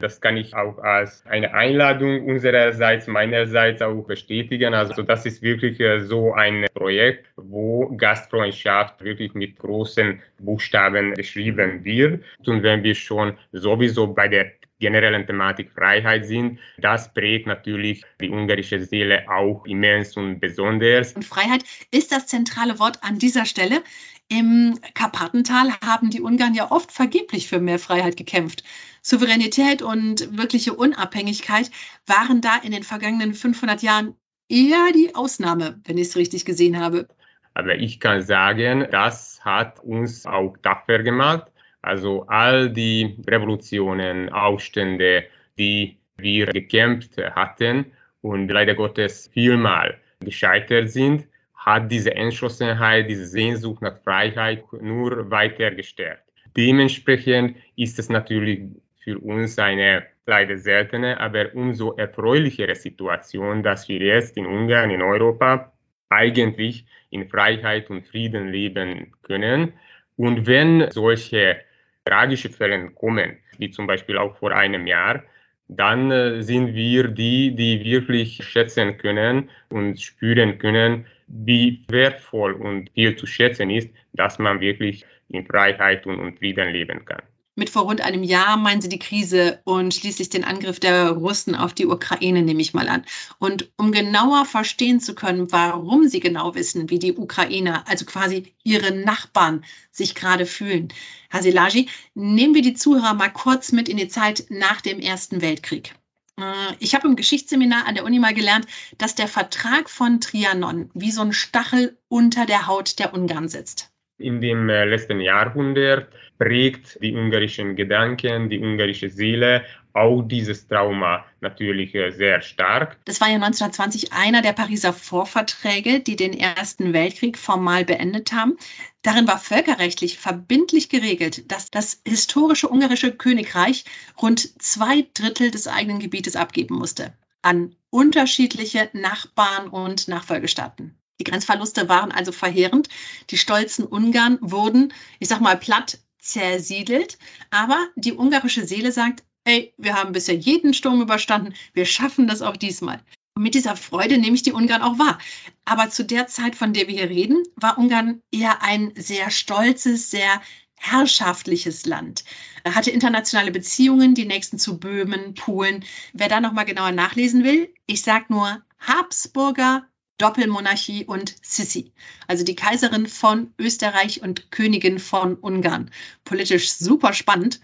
Das 0.00 0.20
kann 0.20 0.36
ich 0.36 0.54
auch 0.54 0.78
als 0.78 1.24
eine 1.26 1.54
Einladung 1.54 2.26
unsererseits, 2.26 3.06
meinerseits 3.06 3.82
auch 3.82 4.02
bestätigen. 4.02 4.74
Also 4.74 5.02
das 5.02 5.26
ist 5.26 5.42
wirklich 5.42 5.80
äh, 5.80 6.00
so 6.00 6.34
ein 6.34 6.66
Projekt, 6.74 7.26
wo 7.36 7.88
Gastfreundschaft 7.96 9.02
wirklich 9.02 9.34
mit 9.34 9.58
großen 9.58 10.22
Buchstaben 10.38 11.14
geschrieben 11.14 11.84
wird. 11.84 12.22
Und 12.46 12.62
wenn 12.62 12.82
wir 12.82 12.94
schon 12.94 13.36
sowieso 13.52 14.06
bei 14.06 14.28
der 14.28 14.52
generellen 14.78 15.26
Thematik 15.26 15.70
Freiheit 15.72 16.26
sind. 16.26 16.58
Das 16.78 17.12
prägt 17.12 17.46
natürlich 17.46 18.04
die 18.20 18.30
ungarische 18.30 18.84
Seele 18.84 19.28
auch 19.28 19.64
immens 19.66 20.16
und 20.16 20.40
besonders. 20.40 21.12
Und 21.12 21.24
Freiheit 21.24 21.64
ist 21.90 22.12
das 22.12 22.26
zentrale 22.26 22.78
Wort 22.78 23.02
an 23.02 23.18
dieser 23.18 23.44
Stelle. 23.44 23.82
Im 24.28 24.78
Karpatental 24.94 25.72
haben 25.84 26.10
die 26.10 26.20
Ungarn 26.20 26.54
ja 26.54 26.70
oft 26.70 26.92
vergeblich 26.92 27.48
für 27.48 27.60
mehr 27.60 27.78
Freiheit 27.78 28.16
gekämpft. 28.16 28.62
Souveränität 29.08 29.80
und 29.80 30.36
wirkliche 30.36 30.74
Unabhängigkeit 30.74 31.70
waren 32.06 32.42
da 32.42 32.58
in 32.62 32.72
den 32.72 32.82
vergangenen 32.82 33.32
500 33.32 33.80
Jahren 33.82 34.14
eher 34.50 34.92
die 34.94 35.14
Ausnahme, 35.14 35.80
wenn 35.86 35.96
ich 35.96 36.08
es 36.08 36.16
richtig 36.16 36.44
gesehen 36.44 36.78
habe. 36.78 37.08
Aber 37.54 37.74
ich 37.76 38.00
kann 38.00 38.20
sagen, 38.20 38.86
das 38.90 39.42
hat 39.42 39.80
uns 39.80 40.26
auch 40.26 40.58
tapfer 40.62 41.02
gemacht. 41.02 41.50
Also 41.80 42.26
all 42.26 42.68
die 42.68 43.16
Revolutionen, 43.26 44.28
Aufstände, 44.28 45.24
die 45.56 45.96
wir 46.18 46.44
gekämpft 46.48 47.16
hatten 47.16 47.86
und 48.20 48.48
leider 48.48 48.74
Gottes 48.74 49.30
vielmal 49.32 49.96
gescheitert 50.20 50.90
sind, 50.90 51.26
hat 51.54 51.90
diese 51.90 52.14
Entschlossenheit, 52.14 53.08
diese 53.08 53.26
Sehnsucht 53.26 53.80
nach 53.80 53.96
Freiheit 54.04 54.64
nur 54.82 55.30
weiter 55.30 55.70
gestärkt. 55.70 56.24
Dementsprechend 56.54 57.56
ist 57.74 57.98
es 57.98 58.10
natürlich 58.10 58.68
für 59.00 59.18
uns 59.18 59.58
eine 59.58 60.06
leider 60.26 60.58
seltene, 60.58 61.18
aber 61.20 61.54
umso 61.54 61.96
erfreulichere 61.96 62.74
Situation, 62.74 63.62
dass 63.62 63.88
wir 63.88 64.00
jetzt 64.00 64.36
in 64.36 64.46
Ungarn, 64.46 64.90
in 64.90 65.02
Europa, 65.02 65.72
eigentlich 66.10 66.84
in 67.10 67.28
Freiheit 67.28 67.90
und 67.90 68.06
Frieden 68.06 68.48
leben 68.48 69.12
können. 69.22 69.72
Und 70.16 70.46
wenn 70.46 70.90
solche 70.90 71.60
tragische 72.04 72.50
Fälle 72.50 72.90
kommen, 72.90 73.38
wie 73.58 73.70
zum 73.70 73.86
Beispiel 73.86 74.18
auch 74.18 74.36
vor 74.36 74.52
einem 74.52 74.86
Jahr, 74.86 75.22
dann 75.68 76.10
äh, 76.10 76.42
sind 76.42 76.74
wir 76.74 77.08
die, 77.08 77.54
die 77.54 77.84
wirklich 77.84 78.42
schätzen 78.42 78.96
können 78.96 79.50
und 79.68 80.00
spüren 80.00 80.58
können, 80.58 81.06
wie 81.26 81.84
wertvoll 81.88 82.52
und 82.52 82.90
viel 82.90 83.16
zu 83.16 83.26
schätzen 83.26 83.70
ist, 83.70 83.90
dass 84.14 84.38
man 84.38 84.60
wirklich 84.60 85.04
in 85.28 85.44
Freiheit 85.46 86.06
und, 86.06 86.18
und 86.18 86.38
Frieden 86.38 86.70
leben 86.70 87.04
kann. 87.04 87.22
Mit 87.58 87.70
vor 87.70 87.82
rund 87.82 88.02
einem 88.02 88.22
Jahr 88.22 88.56
meinen 88.56 88.80
sie 88.80 88.88
die 88.88 89.00
Krise 89.00 89.60
und 89.64 89.92
schließlich 89.92 90.28
den 90.28 90.44
Angriff 90.44 90.78
der 90.78 91.10
Russen 91.10 91.56
auf 91.56 91.74
die 91.74 91.86
Ukraine, 91.86 92.42
nehme 92.42 92.62
ich 92.62 92.72
mal 92.72 92.88
an. 92.88 93.04
Und 93.40 93.72
um 93.76 93.90
genauer 93.90 94.44
verstehen 94.44 95.00
zu 95.00 95.16
können, 95.16 95.50
warum 95.50 96.06
sie 96.06 96.20
genau 96.20 96.54
wissen, 96.54 96.88
wie 96.88 97.00
die 97.00 97.14
Ukrainer, 97.14 97.82
also 97.88 98.04
quasi 98.04 98.54
ihre 98.62 98.94
Nachbarn, 98.94 99.64
sich 99.90 100.14
gerade 100.14 100.46
fühlen, 100.46 100.92
Herr 101.30 101.42
Silagi, 101.42 101.88
nehmen 102.14 102.54
wir 102.54 102.62
die 102.62 102.74
Zuhörer 102.74 103.14
mal 103.14 103.32
kurz 103.32 103.72
mit 103.72 103.88
in 103.88 103.96
die 103.96 104.06
Zeit 104.06 104.46
nach 104.50 104.80
dem 104.80 105.00
Ersten 105.00 105.40
Weltkrieg. 105.40 105.96
Äh, 106.40 106.76
ich 106.78 106.94
habe 106.94 107.08
im 107.08 107.16
Geschichtsseminar 107.16 107.88
an 107.88 107.96
der 107.96 108.04
Uni 108.04 108.20
mal 108.20 108.34
gelernt, 108.34 108.68
dass 108.98 109.16
der 109.16 109.26
Vertrag 109.26 109.90
von 109.90 110.20
Trianon 110.20 110.92
wie 110.94 111.10
so 111.10 111.22
ein 111.22 111.32
Stachel 111.32 111.98
unter 112.06 112.46
der 112.46 112.68
Haut 112.68 113.00
der 113.00 113.14
Ungarn 113.14 113.48
sitzt. 113.48 113.90
In 114.18 114.40
dem 114.40 114.68
äh, 114.68 114.84
letzten 114.84 115.20
Jahrhundert 115.20 116.08
prägt 116.38 117.00
die 117.02 117.14
ungarischen 117.14 117.76
Gedanken, 117.76 118.50
die 118.50 118.58
ungarische 118.58 119.10
Seele 119.10 119.64
auch 119.92 120.22
dieses 120.22 120.66
Trauma 120.66 121.24
natürlich 121.40 121.94
äh, 121.94 122.10
sehr 122.10 122.40
stark. 122.40 122.96
Das 123.04 123.20
war 123.20 123.28
ja 123.28 123.36
1920 123.36 124.12
einer 124.12 124.42
der 124.42 124.52
Pariser 124.52 124.92
Vorverträge, 124.92 126.00
die 126.00 126.16
den 126.16 126.38
Ersten 126.38 126.92
Weltkrieg 126.92 127.38
formal 127.38 127.84
beendet 127.84 128.32
haben. 128.32 128.56
Darin 129.02 129.28
war 129.28 129.38
völkerrechtlich 129.38 130.18
verbindlich 130.18 130.88
geregelt, 130.88 131.50
dass 131.50 131.70
das 131.70 132.02
historische 132.06 132.68
ungarische 132.68 133.12
Königreich 133.12 133.84
rund 134.20 134.62
zwei 134.62 135.06
Drittel 135.14 135.50
des 135.50 135.68
eigenen 135.68 136.00
Gebietes 136.00 136.36
abgeben 136.36 136.74
musste 136.74 137.12
an 137.42 137.76
unterschiedliche 137.90 138.90
Nachbarn 138.92 139.68
und 139.68 140.08
Nachfolgestaaten. 140.08 140.98
Die 141.20 141.24
Grenzverluste 141.24 141.88
waren 141.88 142.12
also 142.12 142.32
verheerend. 142.32 142.88
Die 143.30 143.38
stolzen 143.38 143.84
Ungarn 143.84 144.38
wurden, 144.40 144.92
ich 145.18 145.28
sag 145.28 145.40
mal, 145.40 145.56
platt 145.56 145.98
zersiedelt. 146.18 147.18
Aber 147.50 147.78
die 147.96 148.12
ungarische 148.12 148.66
Seele 148.66 148.92
sagt, 148.92 149.24
ey, 149.44 149.72
wir 149.78 149.94
haben 149.94 150.12
bisher 150.12 150.36
jeden 150.36 150.74
Sturm 150.74 151.00
überstanden, 151.00 151.54
wir 151.72 151.86
schaffen 151.86 152.26
das 152.26 152.42
auch 152.42 152.56
diesmal. 152.56 153.00
Und 153.34 153.42
mit 153.42 153.54
dieser 153.54 153.76
Freude 153.76 154.18
nehme 154.18 154.34
ich 154.34 154.42
die 154.42 154.52
Ungarn 154.52 154.82
auch 154.82 154.98
wahr. 154.98 155.18
Aber 155.64 155.90
zu 155.90 156.04
der 156.04 156.26
Zeit, 156.26 156.56
von 156.56 156.72
der 156.72 156.88
wir 156.88 156.94
hier 156.94 157.08
reden, 157.08 157.42
war 157.56 157.78
Ungarn 157.78 158.20
eher 158.30 158.62
ein 158.62 158.92
sehr 158.96 159.30
stolzes, 159.30 160.10
sehr 160.10 160.42
herrschaftliches 160.74 161.86
Land. 161.86 162.24
Er 162.62 162.74
hatte 162.74 162.90
internationale 162.90 163.50
Beziehungen, 163.50 164.14
die 164.14 164.26
nächsten 164.26 164.58
zu 164.58 164.78
Böhmen, 164.78 165.34
Polen. 165.34 165.84
Wer 166.12 166.28
da 166.28 166.40
nochmal 166.40 166.64
genauer 166.64 166.92
nachlesen 166.92 167.44
will, 167.44 167.72
ich 167.86 168.02
sage 168.02 168.26
nur 168.28 168.62
Habsburger, 168.78 169.87
Doppelmonarchie 170.18 171.06
und 171.06 171.34
Sissi, 171.42 171.92
also 172.26 172.44
die 172.44 172.56
Kaiserin 172.56 173.06
von 173.06 173.54
Österreich 173.58 174.22
und 174.22 174.50
Königin 174.50 174.98
von 174.98 175.34
Ungarn. 175.36 175.90
Politisch 176.24 176.72
super 176.72 177.12
spannend. 177.12 177.60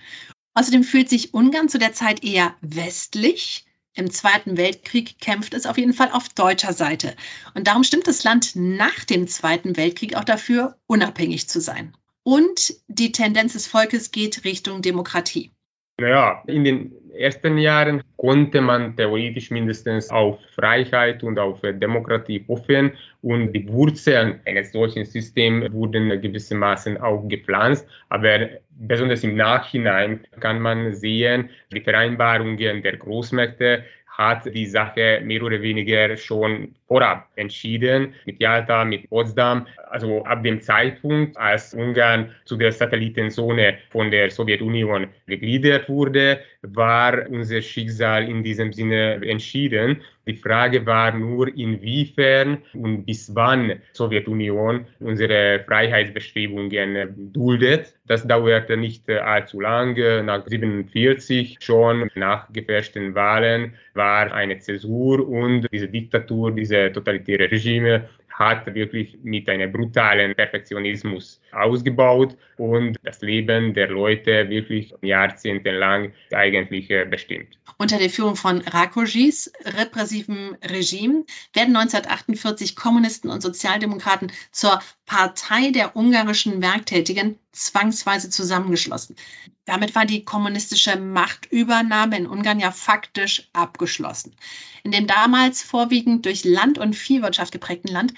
Außerdem 0.54 0.84
fühlt 0.84 1.08
sich 1.08 1.34
Ungarn 1.34 1.68
zu 1.68 1.78
der 1.78 1.92
Zeit 1.92 2.24
eher 2.24 2.54
westlich. 2.60 3.66
Im 3.92 4.10
Zweiten 4.10 4.56
Weltkrieg 4.56 5.18
kämpft 5.20 5.54
es 5.54 5.66
auf 5.66 5.78
jeden 5.78 5.94
Fall 5.94 6.10
auf 6.10 6.28
deutscher 6.28 6.72
Seite. 6.72 7.14
Und 7.54 7.66
darum 7.66 7.84
stimmt 7.84 8.06
das 8.06 8.24
Land 8.24 8.52
nach 8.54 9.04
dem 9.04 9.28
Zweiten 9.28 9.76
Weltkrieg 9.76 10.16
auch 10.16 10.24
dafür, 10.24 10.78
unabhängig 10.86 11.48
zu 11.48 11.60
sein. 11.60 11.96
Und 12.24 12.74
die 12.88 13.12
Tendenz 13.12 13.52
des 13.52 13.66
Volkes 13.66 14.10
geht 14.10 14.44
Richtung 14.44 14.80
Demokratie. 14.80 15.53
Naja, 15.98 16.42
in 16.48 16.64
den 16.64 16.92
ersten 17.16 17.56
Jahren 17.56 18.02
konnte 18.16 18.60
man 18.60 18.96
theoretisch 18.96 19.52
mindestens 19.52 20.10
auf 20.10 20.40
Freiheit 20.54 21.22
und 21.22 21.38
auf 21.38 21.60
Demokratie 21.60 22.44
hoffen 22.48 22.92
und 23.22 23.52
die 23.52 23.68
Wurzeln 23.68 24.40
eines 24.44 24.72
solchen 24.72 25.04
Systems 25.04 25.72
wurden 25.72 26.20
gewissermaßen 26.20 27.00
auch 27.00 27.28
gepflanzt. 27.28 27.86
Aber 28.08 28.48
besonders 28.70 29.22
im 29.22 29.36
Nachhinein 29.36 30.26
kann 30.40 30.60
man 30.60 30.94
sehen, 30.94 31.48
die 31.72 31.80
Vereinbarungen 31.80 32.56
der 32.56 32.96
Großmächte 32.96 33.84
hat 34.16 34.46
die 34.46 34.66
Sache 34.66 35.20
mehr 35.24 35.42
oder 35.42 35.60
weniger 35.60 36.16
schon 36.16 36.74
vorab 36.86 37.28
entschieden, 37.34 38.14
mit 38.26 38.40
Jalta, 38.40 38.84
mit 38.84 39.08
Potsdam. 39.10 39.66
Also 39.90 40.24
ab 40.24 40.44
dem 40.44 40.60
Zeitpunkt, 40.60 41.36
als 41.36 41.74
Ungarn 41.74 42.32
zu 42.44 42.56
der 42.56 42.70
Satellitenzone 42.70 43.78
von 43.90 44.10
der 44.10 44.30
Sowjetunion 44.30 45.08
gegliedert 45.26 45.88
wurde, 45.88 46.40
war 46.72 47.28
unser 47.28 47.60
Schicksal 47.60 48.28
in 48.28 48.42
diesem 48.42 48.72
Sinne 48.72 49.20
entschieden. 49.26 50.02
Die 50.26 50.34
Frage 50.34 50.86
war 50.86 51.12
nur, 51.16 51.48
inwiefern 51.54 52.58
und 52.72 53.04
bis 53.04 53.34
wann 53.34 53.80
Sowjetunion 53.92 54.86
unsere 55.00 55.62
Freiheitsbestrebungen 55.66 57.32
duldet. 57.32 57.94
Das 58.06 58.26
dauerte 58.26 58.76
nicht 58.76 59.08
allzu 59.10 59.60
lange. 59.60 60.22
Nach 60.22 60.44
1947 60.44 61.58
schon 61.60 62.10
nach 62.14 62.50
gefälschten 62.52 63.14
Wahlen 63.14 63.74
war 63.92 64.32
eine 64.32 64.58
Zäsur 64.58 65.28
und 65.28 65.68
diese 65.70 65.88
Diktatur, 65.88 66.52
diese 66.52 66.90
totalitäre 66.90 67.50
Regime 67.50 68.08
hat 68.34 68.74
wirklich 68.74 69.16
mit 69.22 69.48
einem 69.48 69.70
brutalen 69.72 70.34
Perfektionismus 70.34 71.40
ausgebaut 71.52 72.36
und 72.56 72.96
das 73.04 73.20
Leben 73.20 73.74
der 73.74 73.88
Leute 73.88 74.48
wirklich 74.50 74.92
jahrzehntelang 75.02 76.12
eigentlich 76.32 76.90
äh, 76.90 77.04
bestimmt. 77.04 77.58
Unter 77.78 77.98
der 77.98 78.10
Führung 78.10 78.34
von 78.34 78.60
Rakojis 78.60 79.52
repressivem 79.64 80.56
Regime 80.64 81.24
werden 81.52 81.76
1948 81.76 82.74
Kommunisten 82.74 83.30
und 83.30 83.40
Sozialdemokraten 83.40 84.32
zur 84.50 84.80
Partei 85.06 85.70
der 85.70 85.96
ungarischen 85.96 86.60
Werktätigen 86.60 87.38
zwangsweise 87.54 88.30
zusammengeschlossen. 88.30 89.16
Damit 89.64 89.94
war 89.94 90.04
die 90.04 90.24
kommunistische 90.24 90.98
Machtübernahme 90.98 92.16
in 92.16 92.26
Ungarn 92.26 92.60
ja 92.60 92.70
faktisch 92.70 93.48
abgeschlossen. 93.52 94.36
In 94.82 94.92
dem 94.92 95.06
damals 95.06 95.62
vorwiegend 95.62 96.26
durch 96.26 96.44
Land- 96.44 96.78
und 96.78 96.94
Viehwirtschaft 96.94 97.52
geprägten 97.52 97.88
Land 97.88 98.14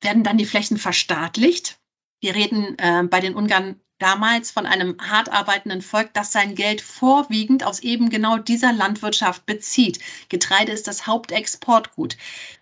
werden 0.00 0.22
dann 0.22 0.38
die 0.38 0.46
Flächen 0.46 0.78
verstaatlicht. 0.78 1.78
Wir 2.20 2.34
reden 2.34 2.78
äh, 2.78 3.02
bei 3.04 3.20
den 3.20 3.34
Ungarn 3.34 3.80
damals 4.00 4.50
von 4.50 4.66
einem 4.66 4.96
hart 5.00 5.30
arbeitenden 5.32 5.82
Volk, 5.82 6.12
das 6.12 6.32
sein 6.32 6.54
Geld 6.56 6.80
vorwiegend 6.80 7.64
aus 7.64 7.80
eben 7.80 8.10
genau 8.10 8.38
dieser 8.38 8.72
Landwirtschaft 8.72 9.46
bezieht. 9.46 10.00
Getreide 10.28 10.72
ist 10.72 10.88
das 10.88 11.06
Hauptexportgut. 11.06 12.16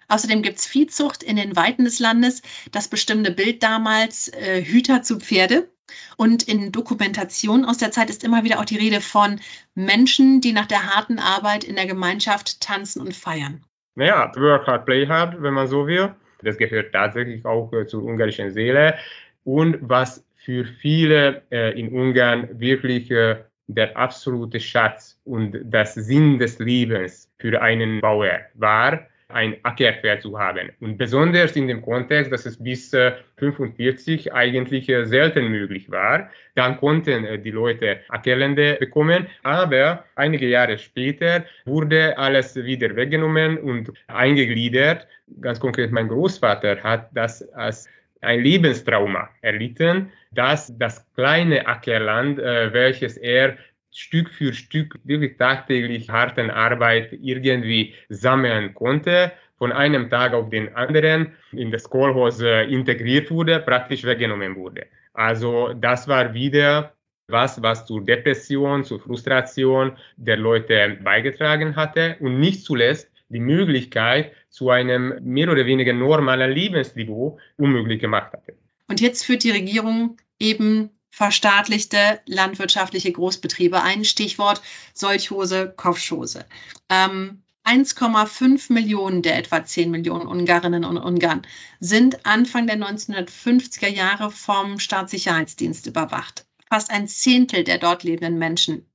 Außerdem 0.08 0.42
gibt 0.42 0.58
es 0.58 0.66
Viehzucht 0.66 1.22
in 1.22 1.36
den 1.36 1.56
Weiten 1.56 1.84
des 1.84 1.98
Landes. 1.98 2.42
Das 2.72 2.88
bestimmte 2.88 3.30
Bild 3.30 3.62
damals 3.62 4.28
äh, 4.28 4.62
Hüter 4.62 5.02
zu 5.02 5.18
Pferde. 5.18 5.68
Und 6.16 6.42
in 6.42 6.72
Dokumentation 6.72 7.64
aus 7.64 7.78
der 7.78 7.90
Zeit 7.90 8.10
ist 8.10 8.24
immer 8.24 8.44
wieder 8.44 8.60
auch 8.60 8.64
die 8.64 8.76
Rede 8.76 9.00
von 9.00 9.40
Menschen, 9.74 10.40
die 10.40 10.52
nach 10.52 10.66
der 10.66 10.94
harten 10.94 11.18
Arbeit 11.18 11.64
in 11.64 11.76
der 11.76 11.86
Gemeinschaft 11.86 12.60
tanzen 12.60 13.00
und 13.00 13.14
feiern. 13.14 13.64
Naja, 13.94 14.30
Work 14.36 14.66
Hard, 14.66 14.86
Play 14.86 15.06
Hard, 15.06 15.42
wenn 15.42 15.54
man 15.54 15.66
so 15.66 15.86
will. 15.86 16.14
Das 16.42 16.56
gehört 16.56 16.92
tatsächlich 16.92 17.44
auch 17.44 17.72
äh, 17.72 17.86
zur 17.86 18.04
ungarischen 18.04 18.50
Seele. 18.52 18.96
Und 19.44 19.78
was 19.80 20.24
für 20.48 20.64
viele 20.64 21.42
äh, 21.50 21.78
in 21.78 21.92
Ungarn 21.92 22.48
wirklich 22.58 23.10
äh, 23.10 23.36
der 23.66 23.94
absolute 23.98 24.58
Schatz 24.58 25.20
und 25.26 25.60
das 25.62 25.92
Sinn 25.92 26.38
des 26.38 26.58
Lebens 26.58 27.30
für 27.38 27.60
einen 27.60 28.00
Bauer 28.00 28.40
war, 28.54 29.06
ein 29.28 29.56
Ackerfeld 29.62 30.22
zu 30.22 30.38
haben. 30.38 30.70
Und 30.80 30.96
besonders 30.96 31.54
in 31.54 31.68
dem 31.68 31.82
Kontext, 31.82 32.32
dass 32.32 32.46
es 32.46 32.56
bis 32.56 32.94
äh, 32.94 33.12
45 33.36 34.32
eigentlich 34.32 34.88
äh, 34.88 35.04
selten 35.04 35.48
möglich 35.48 35.90
war. 35.90 36.30
Dann 36.54 36.78
konnten 36.78 37.26
äh, 37.26 37.38
die 37.38 37.50
Leute 37.50 38.00
Ackerlände 38.08 38.78
bekommen, 38.80 39.26
aber 39.42 40.04
einige 40.14 40.48
Jahre 40.48 40.78
später 40.78 41.44
wurde 41.66 42.16
alles 42.16 42.56
wieder 42.56 42.96
weggenommen 42.96 43.58
und 43.58 43.92
eingegliedert. 44.06 45.06
Ganz 45.42 45.60
konkret, 45.60 45.92
mein 45.92 46.08
Großvater 46.08 46.82
hat 46.82 47.10
das 47.12 47.46
als 47.52 47.86
ein 48.20 48.40
Lebenstrauma 48.40 49.28
erlitten, 49.42 50.10
dass 50.32 50.76
das 50.78 51.06
kleine 51.14 51.66
Ackerland, 51.66 52.38
äh, 52.38 52.72
welches 52.72 53.16
er 53.16 53.56
Stück 53.90 54.30
für 54.30 54.52
Stück 54.52 54.98
wirklich 55.04 55.36
tagtäglich 55.38 56.10
harten 56.10 56.50
Arbeit 56.50 57.12
irgendwie 57.12 57.94
sammeln 58.08 58.74
konnte, 58.74 59.32
von 59.56 59.72
einem 59.72 60.08
Tag 60.08 60.34
auf 60.34 60.50
den 60.50 60.74
anderen 60.76 61.32
in 61.52 61.72
das 61.72 61.88
Kohlhaus 61.90 62.40
integriert 62.40 63.30
wurde, 63.30 63.58
praktisch 63.58 64.04
weggenommen 64.04 64.54
wurde. 64.54 64.86
Also 65.14 65.72
das 65.74 66.06
war 66.06 66.32
wieder 66.32 66.92
was, 67.28 67.60
was 67.62 67.84
zur 67.86 68.04
Depression, 68.04 68.84
zur 68.84 69.00
Frustration 69.00 69.96
der 70.16 70.36
Leute 70.36 70.98
beigetragen 71.02 71.76
hatte 71.76 72.16
und 72.20 72.38
nicht 72.38 72.64
zuletzt 72.64 73.10
die 73.28 73.40
Möglichkeit 73.40 74.32
zu 74.50 74.70
einem 74.70 75.18
mehr 75.22 75.50
oder 75.50 75.66
weniger 75.66 75.92
normalen 75.92 76.50
Lebensniveau 76.50 77.38
unmöglich 77.56 78.00
gemacht 78.00 78.32
hatte. 78.32 78.54
Und 78.88 79.00
jetzt 79.00 79.24
führt 79.24 79.44
die 79.44 79.50
Regierung 79.50 80.16
eben 80.38 80.90
verstaatlichte 81.10 82.20
landwirtschaftliche 82.26 83.12
Großbetriebe 83.12 83.82
ein. 83.82 84.04
Stichwort 84.04 84.62
Solchhose, 84.94 85.72
Kopfschose. 85.76 86.44
Ähm, 86.88 87.42
1,5 87.64 88.72
Millionen 88.72 89.20
der 89.20 89.36
etwa 89.36 89.62
10 89.62 89.90
Millionen 89.90 90.26
Ungarinnen 90.26 90.84
und 90.84 90.96
Ungarn 90.96 91.42
sind 91.80 92.24
Anfang 92.24 92.66
der 92.66 92.78
1950er 92.78 93.88
Jahre 93.88 94.30
vom 94.30 94.78
Staatssicherheitsdienst 94.78 95.86
überwacht. 95.86 96.46
Fast 96.66 96.90
ein 96.90 97.08
Zehntel 97.08 97.64
der 97.64 97.78
dort 97.78 98.04
lebenden 98.04 98.38
Menschen 98.38 98.86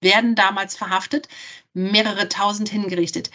werden 0.00 0.34
damals 0.34 0.76
verhaftet, 0.76 1.28
mehrere 1.72 2.28
tausend 2.28 2.68
hingerichtet. 2.68 3.30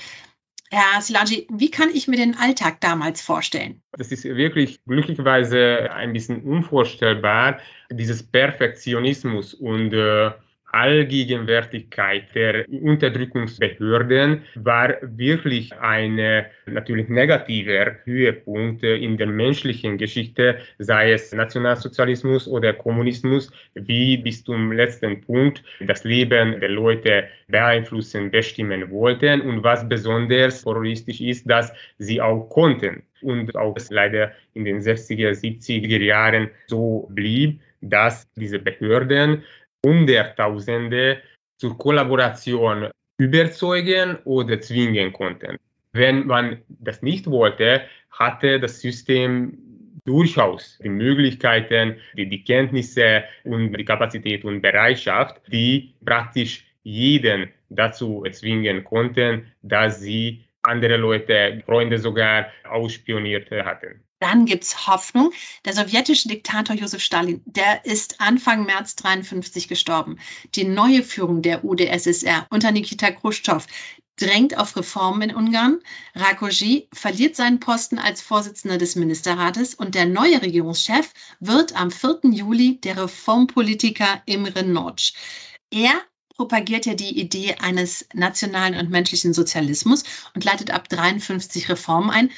Herr 0.70 1.02
Silangi, 1.02 1.48
wie 1.50 1.72
kann 1.72 1.90
ich 1.94 2.08
mir 2.08 2.18
den 2.18 2.38
Alltag 2.38 2.82
damals 2.82 3.22
vorstellen? 3.22 3.82
Das 3.94 4.12
ist 4.12 4.26
wirklich 4.26 4.84
glücklicherweise 4.86 5.90
ein 5.92 6.12
bisschen 6.12 6.44
unvorstellbar, 6.44 7.60
dieses 7.90 8.22
Perfektionismus 8.24 9.54
und 9.54 9.94
äh, 9.94 10.32
Allgegenwärtigkeit 10.78 12.36
der 12.36 12.70
Unterdrückungsbehörden 12.70 14.44
war 14.54 14.96
wirklich 15.02 15.74
ein 15.74 16.46
natürlich 16.68 17.10
negativer 17.10 17.96
Höhepunkt 18.04 18.84
in 18.84 19.18
der 19.18 19.26
menschlichen 19.26 19.98
Geschichte, 19.98 20.60
sei 20.78 21.14
es 21.14 21.34
Nationalsozialismus 21.34 22.48
oder 22.48 22.74
Kommunismus, 22.74 23.52
wie 23.74 24.18
bis 24.18 24.44
zum 24.44 24.72
letzten 24.72 25.22
Punkt 25.22 25.64
das 25.80 26.04
Leben 26.04 26.60
der 26.60 26.70
Leute 26.70 27.28
beeinflussen, 27.48 28.30
bestimmen 28.30 28.92
wollten. 28.92 29.42
Und 29.42 29.64
was 29.64 29.88
besonders 29.90 30.64
terroristisch 30.64 31.22
ist, 31.22 31.50
dass 31.50 31.74
sie 31.98 32.22
auch 32.22 32.50
konnten. 32.50 33.02
Und 33.22 33.56
auch 33.56 33.76
leider 33.90 34.32
in 34.54 34.66
den 34.66 34.80
60er, 34.82 35.32
70er 35.32 36.04
Jahren 36.04 36.52
so 36.68 37.08
blieb, 37.10 37.62
dass 37.82 38.32
diese 38.36 38.60
Behörden 38.60 39.44
Hunderttausende 39.86 41.22
zur 41.58 41.78
Kollaboration 41.78 42.90
überzeugen 43.18 44.18
oder 44.26 44.60
zwingen 44.62 45.12
konnten. 45.14 45.58
Wenn 45.94 46.28
man 46.28 46.62
das 46.68 47.02
nicht 47.02 47.30
wollte, 47.30 47.82
hatte 48.12 48.60
das 48.60 48.80
System 48.80 49.58
durchaus 50.06 50.80
die 50.84 50.90
Möglichkeiten, 50.90 51.98
die, 52.16 52.30
die 52.30 52.44
Kenntnisse 52.44 53.24
und 53.44 53.74
die 53.74 53.86
Kapazität 53.86 54.46
und 54.46 54.62
Bereitschaft, 54.62 55.42
die 55.52 55.94
praktisch 56.06 56.66
jeden 56.84 57.50
dazu 57.70 58.24
zwingen 58.32 58.84
konnten, 58.84 59.52
dass 59.62 60.00
sie 60.00 60.46
andere 60.62 60.98
Leute, 60.98 61.62
Freunde 61.66 61.98
sogar 61.98 62.48
ausspioniert 62.70 63.52
hatten. 63.52 64.02
Dann 64.20 64.46
gibt 64.46 64.64
es 64.64 64.88
Hoffnung. 64.88 65.32
Der 65.66 65.74
sowjetische 65.74 66.28
Diktator 66.28 66.76
Josef 66.76 67.02
Stalin, 67.02 67.42
der 67.46 67.86
ist 67.86 68.20
Anfang 68.20 68.66
März 68.66 68.96
53 68.96 69.68
gestorben. 69.68 70.18
Die 70.56 70.64
neue 70.64 71.04
Führung 71.04 71.42
der 71.42 71.64
UdSSR 71.64 72.48
unter 72.50 72.72
Nikita 72.72 73.12
Khrushchev 73.12 73.68
drängt 74.20 74.58
auf 74.58 74.76
Reformen 74.76 75.30
in 75.30 75.36
Ungarn. 75.36 75.80
Rakosi 76.16 76.90
verliert 76.92 77.36
seinen 77.36 77.60
Posten 77.60 78.00
als 78.00 78.22
Vorsitzender 78.22 78.78
des 78.78 78.96
Ministerrates 78.96 79.76
und 79.76 79.94
der 79.96 80.06
neue 80.06 80.42
Regierungschef 80.42 81.12
wird 81.40 81.76
am 81.76 81.92
4. 81.92 82.22
Juli 82.32 82.80
der 82.82 82.98
Reformpolitiker 82.98 84.24
Imre 84.26 84.64
Nagy. 84.64 85.14
Er 85.70 85.94
propagiert 86.36 86.86
ja 86.86 86.94
die 86.94 87.20
Idee 87.20 87.56
eines 87.60 88.08
nationalen 88.14 88.80
und 88.80 88.90
menschlichen 88.90 89.34
Sozialismus 89.34 90.04
und 90.34 90.44
leitet 90.44 90.72
ab 90.72 90.88
53 90.90 91.70
Reformen 91.70 92.10
ein. 92.10 92.32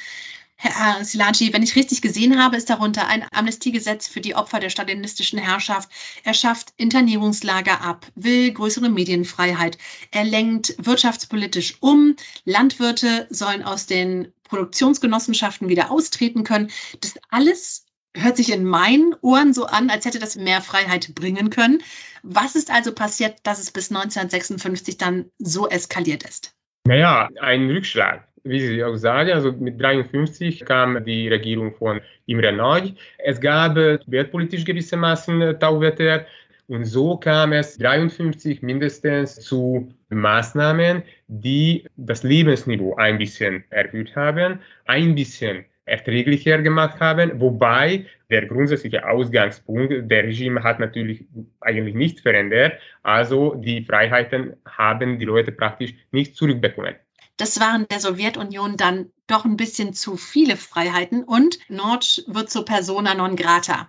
Herr 0.62 1.02
Silanci, 1.02 1.54
wenn 1.54 1.62
ich 1.62 1.74
richtig 1.74 2.02
gesehen 2.02 2.38
habe, 2.38 2.54
ist 2.54 2.68
darunter 2.68 3.08
ein 3.08 3.24
Amnestiegesetz 3.32 4.08
für 4.08 4.20
die 4.20 4.34
Opfer 4.34 4.60
der 4.60 4.68
stalinistischen 4.68 5.38
Herrschaft. 5.38 5.88
Er 6.22 6.34
schafft 6.34 6.74
Internierungslager 6.76 7.80
ab, 7.80 8.06
will 8.14 8.52
größere 8.52 8.90
Medienfreiheit. 8.90 9.78
Er 10.10 10.24
lenkt 10.24 10.74
wirtschaftspolitisch 10.76 11.78
um. 11.80 12.14
Landwirte 12.44 13.26
sollen 13.30 13.62
aus 13.62 13.86
den 13.86 14.34
Produktionsgenossenschaften 14.44 15.70
wieder 15.70 15.90
austreten 15.90 16.44
können. 16.44 16.70
Das 17.00 17.14
alles 17.30 17.86
hört 18.14 18.36
sich 18.36 18.52
in 18.52 18.66
meinen 18.66 19.14
Ohren 19.22 19.54
so 19.54 19.64
an, 19.64 19.88
als 19.88 20.04
hätte 20.04 20.18
das 20.18 20.36
mehr 20.36 20.60
Freiheit 20.60 21.14
bringen 21.14 21.48
können. 21.48 21.82
Was 22.22 22.54
ist 22.54 22.70
also 22.70 22.92
passiert, 22.92 23.38
dass 23.44 23.60
es 23.60 23.70
bis 23.70 23.90
1956 23.90 24.98
dann 24.98 25.30
so 25.38 25.66
eskaliert 25.66 26.22
ist? 26.22 26.52
Naja, 26.84 27.30
ein 27.40 27.70
Rückschlag 27.70 28.29
wie 28.44 28.60
Sie 28.60 28.84
auch 28.84 28.96
sagen, 28.96 29.30
also 29.30 29.52
mit 29.52 29.80
53 29.80 30.64
kam 30.64 31.04
die 31.04 31.28
Regierung 31.28 31.74
von 31.74 32.00
Imre 32.26 32.52
Nagy. 32.52 32.94
Es 33.18 33.40
gab 33.40 33.76
wertpolitisch 33.76 34.64
gewissermaßen 34.64 35.58
Tauwetter 35.58 36.26
und 36.68 36.84
so 36.84 37.16
kam 37.16 37.52
es 37.52 37.76
53 37.78 38.62
mindestens 38.62 39.40
zu 39.40 39.92
Maßnahmen, 40.10 41.02
die 41.26 41.84
das 41.96 42.22
Lebensniveau 42.22 42.94
ein 42.94 43.18
bisschen 43.18 43.64
erhöht 43.70 44.14
haben, 44.14 44.60
ein 44.86 45.14
bisschen 45.14 45.64
erträglicher 45.86 46.62
gemacht 46.62 47.00
haben, 47.00 47.40
wobei 47.40 48.06
der 48.30 48.46
grundsätzliche 48.46 49.08
Ausgangspunkt 49.08 49.92
der 50.08 50.24
Regime 50.24 50.62
hat 50.62 50.78
natürlich 50.78 51.24
eigentlich 51.60 51.96
nicht 51.96 52.20
verändert, 52.20 52.74
also 53.02 53.54
die 53.56 53.82
Freiheiten 53.82 54.54
haben 54.64 55.18
die 55.18 55.24
Leute 55.24 55.50
praktisch 55.50 55.92
nicht 56.12 56.36
zurückbekommen. 56.36 56.94
Das 57.40 57.58
waren 57.58 57.88
der 57.88 58.00
Sowjetunion 58.00 58.76
dann 58.76 59.12
doch 59.26 59.46
ein 59.46 59.56
bisschen 59.56 59.94
zu 59.94 60.18
viele 60.18 60.56
Freiheiten 60.56 61.24
und 61.24 61.58
Nord 61.70 62.22
wird 62.26 62.50
zur 62.50 62.66
persona 62.66 63.14
non 63.14 63.34
grata. 63.34 63.88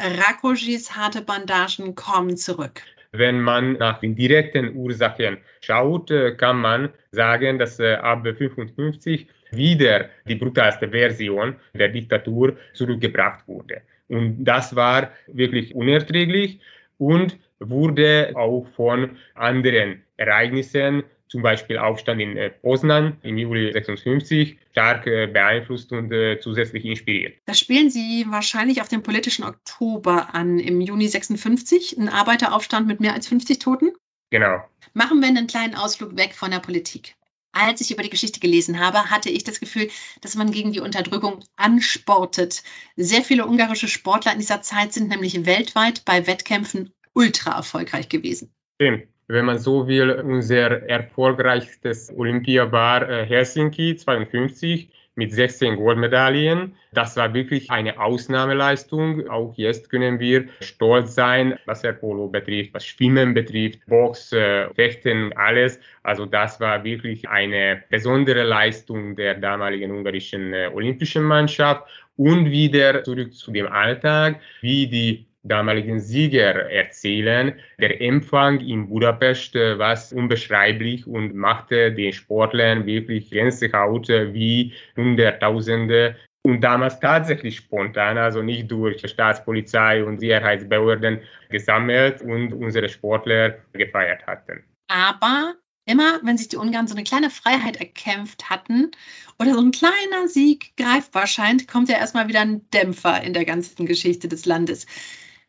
Rakojis 0.00 0.96
harte 0.96 1.20
Bandagen 1.20 1.94
kommen 1.94 2.38
zurück. 2.38 2.80
Wenn 3.12 3.42
man 3.42 3.74
nach 3.74 4.00
den 4.00 4.16
direkten 4.16 4.74
Ursachen 4.74 5.36
schaut, 5.60 6.10
äh, 6.10 6.36
kann 6.36 6.58
man 6.58 6.88
sagen, 7.10 7.58
dass 7.58 7.78
äh, 7.80 7.96
ab 7.96 8.24
1955 8.24 9.26
wieder 9.50 10.08
die 10.26 10.36
brutalste 10.36 10.88
Version 10.88 11.56
der 11.74 11.90
Diktatur 11.90 12.56
zurückgebracht 12.72 13.46
wurde. 13.46 13.82
Und 14.08 14.42
das 14.42 14.74
war 14.74 15.10
wirklich 15.26 15.74
unerträglich 15.74 16.60
und 16.96 17.36
wurde 17.58 18.32
auch 18.34 18.66
von 18.74 19.18
anderen 19.34 20.02
Ereignissen 20.16 21.04
zum 21.28 21.42
Beispiel 21.42 21.78
Aufstand 21.78 22.20
in 22.20 22.36
äh, 22.36 22.50
Poznan 22.50 23.18
im 23.22 23.36
Juli 23.36 23.72
56 23.72 24.58
stark 24.70 25.06
äh, 25.06 25.26
beeinflusst 25.26 25.92
und 25.92 26.12
äh, 26.12 26.38
zusätzlich 26.40 26.84
inspiriert. 26.84 27.38
Da 27.46 27.54
spielen 27.54 27.90
Sie 27.90 28.26
wahrscheinlich 28.28 28.80
auf 28.80 28.88
den 28.88 29.02
politischen 29.02 29.44
Oktober 29.44 30.34
an, 30.34 30.58
im 30.58 30.80
Juni 30.80 31.08
56, 31.08 31.98
ein 31.98 32.08
Arbeiteraufstand 32.08 32.86
mit 32.86 33.00
mehr 33.00 33.14
als 33.14 33.26
50 33.28 33.58
Toten? 33.58 33.92
Genau. 34.30 34.62
Machen 34.92 35.20
wir 35.20 35.28
einen 35.28 35.46
kleinen 35.46 35.74
Ausflug 35.74 36.16
weg 36.16 36.34
von 36.34 36.50
der 36.50 36.60
Politik. 36.60 37.14
Als 37.52 37.80
ich 37.80 37.90
über 37.90 38.02
die 38.02 38.10
Geschichte 38.10 38.38
gelesen 38.38 38.80
habe, 38.80 39.10
hatte 39.10 39.30
ich 39.30 39.42
das 39.42 39.60
Gefühl, 39.60 39.88
dass 40.20 40.34
man 40.34 40.50
gegen 40.50 40.72
die 40.72 40.80
Unterdrückung 40.80 41.42
ansportet. 41.56 42.62
Sehr 42.96 43.22
viele 43.22 43.46
ungarische 43.46 43.88
Sportler 43.88 44.32
in 44.32 44.40
dieser 44.40 44.60
Zeit 44.60 44.92
sind 44.92 45.08
nämlich 45.08 45.46
weltweit 45.46 46.04
bei 46.04 46.26
Wettkämpfen 46.26 46.92
ultra 47.14 47.56
erfolgreich 47.56 48.10
gewesen. 48.10 48.54
Stimmt 48.74 49.08
wenn 49.28 49.44
man 49.44 49.58
so 49.58 49.88
will, 49.88 50.10
unser 50.10 50.88
erfolgreichstes 50.88 52.12
Olympia 52.16 52.70
war 52.70 53.08
äh, 53.08 53.26
Helsinki 53.26 53.96
52 53.96 54.90
mit 55.16 55.32
16 55.32 55.76
Goldmedaillen. 55.76 56.76
Das 56.92 57.16
war 57.16 57.32
wirklich 57.34 57.70
eine 57.70 57.98
Ausnahmeleistung. 57.98 59.28
Auch 59.28 59.54
jetzt 59.56 59.90
können 59.90 60.20
wir 60.20 60.46
stolz 60.60 61.14
sein, 61.14 61.58
was 61.64 61.78
Wasserpolo 61.78 62.28
betrifft, 62.28 62.74
was 62.74 62.84
Schwimmen 62.86 63.34
betrifft, 63.34 63.80
Box, 63.86 64.32
äh, 64.32 64.72
Fechten, 64.74 65.32
alles. 65.34 65.80
Also 66.02 66.26
das 66.26 66.60
war 66.60 66.84
wirklich 66.84 67.28
eine 67.28 67.82
besondere 67.88 68.44
Leistung 68.44 69.16
der 69.16 69.34
damaligen 69.34 69.90
ungarischen 69.90 70.52
äh, 70.52 70.70
olympischen 70.72 71.24
Mannschaft. 71.24 71.84
Und 72.18 72.50
wieder 72.50 73.04
zurück 73.04 73.34
zu 73.34 73.50
dem 73.50 73.66
Alltag, 73.66 74.40
wie 74.62 74.86
die 74.86 75.26
damaligen 75.48 76.00
Sieger 76.00 76.70
erzählen. 76.70 77.54
Der 77.78 78.00
Empfang 78.00 78.60
in 78.60 78.88
Budapest 78.88 79.54
war 79.54 79.98
unbeschreiblich 80.12 81.06
und 81.06 81.34
machte 81.34 81.92
den 81.92 82.12
Sportlern 82.12 82.86
wirklich 82.86 83.30
Gänsehaut 83.30 84.08
wie 84.08 84.72
Hunderttausende 84.96 86.16
und 86.46 86.60
damals 86.60 87.00
tatsächlich 87.00 87.56
spontan, 87.56 88.18
also 88.18 88.40
nicht 88.40 88.70
durch 88.70 89.04
Staatspolizei 89.04 90.04
und 90.04 90.20
Sicherheitsbehörden 90.20 91.20
gesammelt 91.50 92.22
und 92.22 92.52
unsere 92.52 92.88
Sportler 92.88 93.56
gefeiert 93.72 94.24
hatten. 94.28 94.62
Aber 94.86 95.54
immer, 95.86 96.20
wenn 96.22 96.38
sich 96.38 96.46
die 96.46 96.56
Ungarn 96.56 96.86
so 96.86 96.94
eine 96.94 97.02
kleine 97.02 97.30
Freiheit 97.30 97.78
erkämpft 97.78 98.48
hatten 98.48 98.92
oder 99.40 99.54
so 99.54 99.60
ein 99.60 99.72
kleiner 99.72 100.28
Sieg 100.28 100.76
greifbar 100.76 101.26
scheint, 101.26 101.66
kommt 101.66 101.88
ja 101.88 101.98
erstmal 101.98 102.28
wieder 102.28 102.42
ein 102.42 102.70
Dämpfer 102.70 103.22
in 103.24 103.32
der 103.32 103.44
ganzen 103.44 103.84
Geschichte 103.86 104.28
des 104.28 104.46
Landes. 104.46 104.86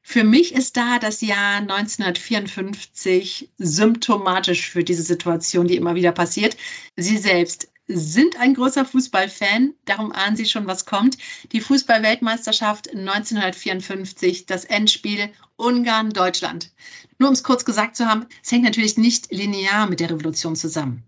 Für 0.10 0.24
mich 0.24 0.56
ist 0.56 0.78
da 0.78 1.00
das 1.00 1.20
Jahr 1.20 1.58
1954 1.58 3.50
symptomatisch 3.58 4.70
für 4.70 4.86
diese 4.86 5.04
Situation, 5.04 5.68
die 5.68 5.76
immer 5.76 5.96
wieder 5.96 6.14
passiert. 6.14 6.56
Sie 6.96 7.18
selbst 7.18 7.68
sind 7.90 8.40
ein 8.40 8.54
großer 8.54 8.86
Fußballfan, 8.86 9.74
darum 9.84 10.14
ahnen 10.14 10.38
Sie 10.38 10.46
schon, 10.46 10.66
was 10.66 10.86
kommt. 10.86 11.18
Die 11.52 11.60
Fußballweltmeisterschaft 11.60 12.90
1954, 12.90 14.46
das 14.46 14.64
Endspiel 14.64 15.30
Ungarn-Deutschland. 15.58 16.72
Nur 17.20 17.28
um 17.28 17.34
es 17.34 17.44
kurz 17.44 17.66
gesagt 17.66 17.98
zu 17.98 18.06
haben, 18.06 18.28
es 18.42 18.50
hängt 18.50 18.64
natürlich 18.64 18.96
nicht 18.96 19.34
linear 19.34 19.90
mit 19.90 20.00
der 20.00 20.10
Revolution 20.10 20.56
zusammen. 20.56 21.04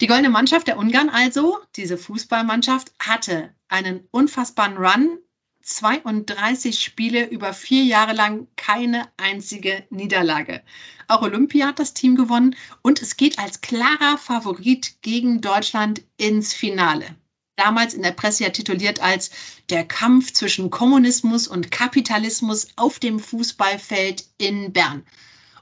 Die 0.00 0.08
goldene 0.08 0.30
Mannschaft 0.30 0.66
der 0.66 0.78
Ungarn 0.78 1.10
also, 1.10 1.60
diese 1.76 1.96
Fußballmannschaft, 1.96 2.90
hatte 2.98 3.54
einen 3.68 4.00
unfassbaren 4.10 4.76
Run 4.76 5.18
32 5.62 6.80
Spiele 6.80 7.26
über 7.28 7.52
vier 7.52 7.84
Jahre 7.84 8.12
lang 8.12 8.48
keine 8.56 9.08
einzige 9.16 9.84
Niederlage. 9.90 10.62
Auch 11.08 11.22
Olympia 11.22 11.68
hat 11.68 11.78
das 11.78 11.94
Team 11.94 12.16
gewonnen 12.16 12.56
und 12.82 13.02
es 13.02 13.16
geht 13.16 13.38
als 13.38 13.60
klarer 13.60 14.18
Favorit 14.18 15.02
gegen 15.02 15.40
Deutschland 15.40 16.02
ins 16.16 16.54
Finale. 16.54 17.16
Damals 17.56 17.94
in 17.94 18.02
der 18.02 18.12
Presse 18.12 18.44
ja 18.44 18.50
tituliert 18.50 19.00
als 19.00 19.30
der 19.68 19.84
Kampf 19.84 20.32
zwischen 20.32 20.70
Kommunismus 20.70 21.48
und 21.48 21.70
Kapitalismus 21.70 22.68
auf 22.76 22.98
dem 22.98 23.18
Fußballfeld 23.18 24.24
in 24.38 24.72
Bern. 24.72 25.04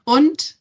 Und 0.05 0.57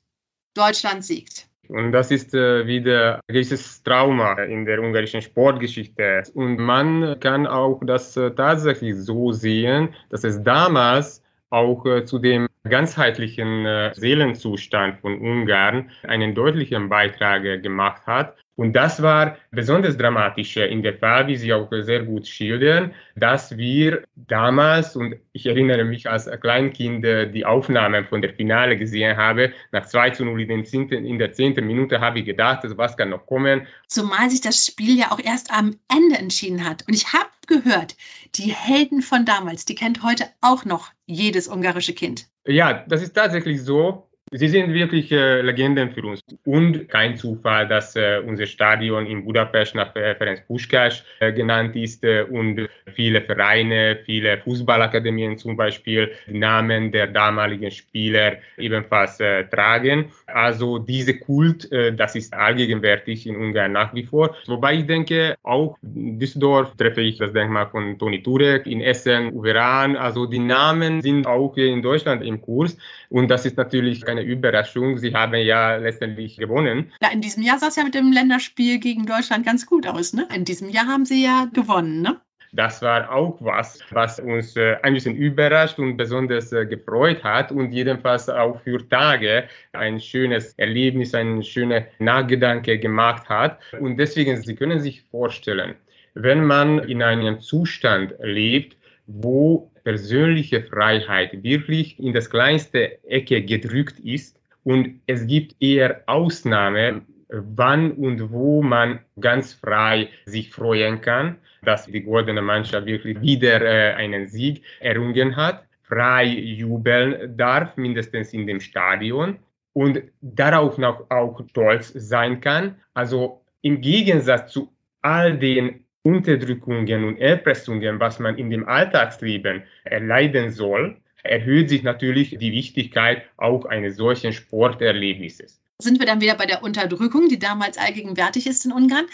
Deutschland 0.53 1.05
siegt. 1.05 1.48
Und 1.69 1.91
das 1.91 2.09
ist 2.09 2.33
äh, 2.33 2.65
wieder 2.65 3.17
ein 3.17 3.21
gewisses 3.27 3.83
Trauma 3.83 4.33
in 4.41 4.65
der 4.65 4.81
ungarischen 4.81 5.21
Sportgeschichte. 5.21 6.23
Und 6.33 6.57
man 6.57 7.19
kann 7.19 7.45
auch 7.45 7.79
das 7.85 8.17
äh, 8.17 8.31
tatsächlich 8.31 8.95
so 8.95 9.31
sehen, 9.31 9.93
dass 10.09 10.23
es 10.23 10.41
damals 10.41 11.23
auch 11.51 11.85
äh, 11.85 12.05
zu 12.05 12.17
dem 12.17 12.47
ganzheitlichen 12.67 13.65
Seelenzustand 13.93 14.99
von 14.99 15.19
Ungarn 15.21 15.89
einen 16.03 16.35
deutlichen 16.35 16.89
Beitrag 16.89 17.63
gemacht 17.63 18.05
hat. 18.05 18.35
Und 18.59 18.73
das 18.73 19.01
war 19.01 19.37
besonders 19.51 19.95
dramatisch 19.95 20.57
in 20.57 20.83
der 20.83 20.97
Fall, 20.97 21.27
wie 21.27 21.37
Sie 21.37 21.53
auch 21.53 21.69
sehr 21.71 22.03
gut 22.03 22.27
schildern, 22.27 22.93
dass 23.15 23.55
wir 23.55 24.03
damals, 24.17 24.97
und 24.97 25.15
ich 25.31 25.45
erinnere 25.45 25.85
mich 25.85 26.09
als 26.09 26.29
Kleinkind, 26.41 27.05
die 27.33 27.45
Aufnahmen 27.45 28.05
von 28.07 28.21
der 28.21 28.33
Finale 28.33 28.77
gesehen 28.77 29.15
habe, 29.15 29.53
nach 29.71 29.85
2 29.85 30.09
zu 30.09 30.25
0 30.25 30.41
in, 30.41 31.19
der 31.19 31.31
zehnten 31.31 31.65
Minute 31.67 32.01
habe 32.01 32.19
ich 32.19 32.25
gedacht, 32.25 32.59
also 32.63 32.77
was 32.77 32.97
kann 32.97 33.11
noch 33.11 33.25
kommen. 33.25 33.65
Zumal 33.87 34.29
sich 34.29 34.41
das 34.41 34.65
Spiel 34.65 34.99
ja 34.99 35.13
auch 35.13 35.23
erst 35.23 35.53
am 35.53 35.77
Ende 35.89 36.17
entschieden 36.17 36.67
hat. 36.67 36.83
Und 36.85 36.93
ich 36.93 37.13
habe 37.13 37.29
gehört, 37.47 37.95
die 38.35 38.51
Helden 38.51 39.01
von 39.01 39.23
damals, 39.23 39.63
die 39.63 39.75
kennt 39.75 40.03
heute 40.03 40.25
auch 40.41 40.65
noch 40.65 40.91
jedes 41.05 41.47
ungarische 41.47 41.93
Kind. 41.93 42.27
Ja, 42.45 42.83
das 42.89 43.03
ist 43.03 43.13
tatsächlich 43.13 43.63
so. 43.63 44.08
Sie 44.31 44.47
sind 44.47 44.73
wirklich 44.73 45.11
äh, 45.11 45.41
Legenden 45.41 45.91
für 45.91 46.03
uns. 46.03 46.21
Und 46.45 46.87
kein 46.87 47.17
Zufall, 47.17 47.67
dass 47.67 47.95
äh, 47.95 48.21
unser 48.23 48.45
Stadion 48.45 49.07
in 49.07 49.25
Budapest 49.25 49.73
nach 49.73 49.95
äh, 49.95 50.13
Ferenc 50.13 50.43
Puskás 50.47 51.03
äh, 51.19 51.33
genannt 51.33 51.75
ist 51.75 52.03
äh, 52.03 52.23
und 52.23 52.69
viele 52.93 53.21
Vereine, 53.21 53.97
viele 54.05 54.37
Fußballakademien 54.37 55.37
zum 55.39 55.57
Beispiel 55.57 56.11
Namen 56.27 56.91
der 56.91 57.07
damaligen 57.07 57.71
Spieler 57.71 58.37
ebenfalls 58.57 59.19
äh, 59.19 59.45
tragen. 59.45 60.11
Also 60.27 60.77
diese 60.77 61.17
Kult, 61.17 61.69
das 61.71 62.15
ist 62.15 62.33
allgegenwärtig 62.33 63.25
in 63.25 63.35
Ungarn 63.35 63.71
nach 63.71 63.93
wie 63.95 64.03
vor. 64.03 64.35
Wobei 64.45 64.75
ich 64.75 64.85
denke, 64.85 65.35
auch 65.43 65.77
in 65.81 66.19
Düsseldorf 66.19 66.75
treffe 66.77 67.01
ich 67.01 67.17
das 67.17 67.33
Denkmal 67.33 67.67
von 67.67 67.97
Toni 67.97 68.21
Turek, 68.21 68.67
in 68.67 68.81
Essen, 68.81 69.33
Uveran. 69.33 69.95
Also 69.95 70.25
die 70.25 70.39
Namen 70.39 71.01
sind 71.01 71.25
auch 71.25 71.57
in 71.57 71.81
Deutschland 71.81 72.23
im 72.23 72.41
Kurs. 72.41 72.77
Und 73.09 73.29
das 73.29 73.45
ist 73.45 73.57
natürlich 73.57 74.05
keine 74.05 74.18
Überraschung. 74.23 74.97
Sie 74.97 75.13
haben 75.13 75.35
ja 75.35 75.75
letztendlich 75.75 76.37
gewonnen. 76.37 76.91
Ja, 77.01 77.09
in 77.11 77.21
diesem 77.21 77.43
Jahr 77.43 77.59
sah 77.59 77.67
es 77.67 77.75
ja 77.75 77.83
mit 77.83 77.95
dem 77.95 78.11
Länderspiel 78.11 78.79
gegen 78.79 79.05
Deutschland 79.05 79.45
ganz 79.45 79.65
gut 79.65 79.87
aus. 79.87 80.13
Ne? 80.13 80.27
In 80.33 80.45
diesem 80.45 80.69
Jahr 80.69 80.87
haben 80.87 81.05
Sie 81.05 81.23
ja 81.23 81.47
gewonnen. 81.53 82.01
Ne? 82.01 82.19
Das 82.51 82.81
war 82.81 83.11
auch 83.11 83.37
was, 83.41 83.79
was 83.91 84.19
uns 84.19 84.55
äh, 84.55 84.77
ein 84.81 84.95
bisschen 84.95 85.15
überrascht 85.15 85.77
und 85.77 85.97
besonders 85.97 86.51
äh, 86.51 86.65
gefreut 86.65 87.23
hat 87.23 87.51
und 87.51 87.71
jedenfalls 87.71 88.27
auch 88.27 88.59
für 88.61 88.87
Tage 88.89 89.43
ein 89.73 89.99
schönes 89.99 90.53
Erlebnis, 90.53 91.13
ein 91.13 91.43
schöner 91.43 91.85
Nachgedanke 91.99 92.79
gemacht 92.79 93.29
hat. 93.29 93.59
Und 93.79 93.97
deswegen, 93.97 94.41
Sie 94.41 94.55
können 94.55 94.79
sich 94.79 95.03
vorstellen, 95.11 95.75
wenn 96.15 96.43
man 96.43 96.79
in 96.79 97.03
einem 97.03 97.39
Zustand 97.39 98.15
lebt, 98.19 98.77
wo 99.05 99.68
persönliche 99.89 100.61
Freiheit 100.61 101.41
wirklich 101.41 101.97
in 101.97 102.13
das 102.13 102.29
kleinste 102.29 103.03
Ecke 103.05 103.41
gedrückt 103.41 103.99
ist 103.99 104.39
und 104.63 105.01
es 105.07 105.25
gibt 105.25 105.55
eher 105.59 106.03
Ausnahmen, 106.05 107.07
wann 107.29 107.93
und 107.93 108.31
wo 108.31 108.61
man 108.61 108.99
ganz 109.19 109.55
frei 109.55 110.09
sich 110.27 110.51
freuen 110.51 111.01
kann, 111.01 111.37
dass 111.63 111.87
die 111.87 112.03
goldene 112.03 112.43
Mannschaft 112.43 112.85
wirklich 112.85 113.19
wieder 113.19 113.63
äh, 113.63 113.95
einen 113.95 114.27
Sieg 114.27 114.61
errungen 114.79 115.35
hat, 115.35 115.63
frei 115.81 116.25
jubeln 116.25 117.35
darf, 117.35 117.75
mindestens 117.75 118.31
in 118.31 118.45
dem 118.45 118.59
Stadion 118.59 119.39
und 119.73 120.03
darauf 120.21 120.77
noch 120.77 121.09
auch 121.09 121.41
stolz 121.49 121.91
sein 121.95 122.41
kann. 122.41 122.75
Also 122.93 123.41
im 123.63 123.81
Gegensatz 123.81 124.53
zu 124.53 124.71
all 125.01 125.39
den 125.39 125.83
Unterdrückungen 126.09 127.03
und 127.05 127.17
Erpressungen, 127.17 127.99
was 127.99 128.19
man 128.19 128.37
in 128.37 128.49
dem 128.49 128.67
Alltagsleben 128.67 129.63
erleiden 129.83 130.49
soll, 130.49 130.97
erhöht 131.23 131.69
sich 131.69 131.83
natürlich 131.83 132.35
die 132.39 132.51
Wichtigkeit 132.51 133.23
auch 133.37 133.65
eines 133.65 133.95
solchen 133.95 134.33
Sporterlebnisses. 134.33 135.61
Sind 135.77 135.99
wir 135.99 136.07
dann 136.07 136.19
wieder 136.19 136.35
bei 136.35 136.47
der 136.47 136.63
Unterdrückung, 136.63 137.29
die 137.29 137.39
damals 137.39 137.77
allgegenwärtig 137.77 138.47
ist 138.47 138.65
in 138.65 138.71
Ungarn? 138.71 139.05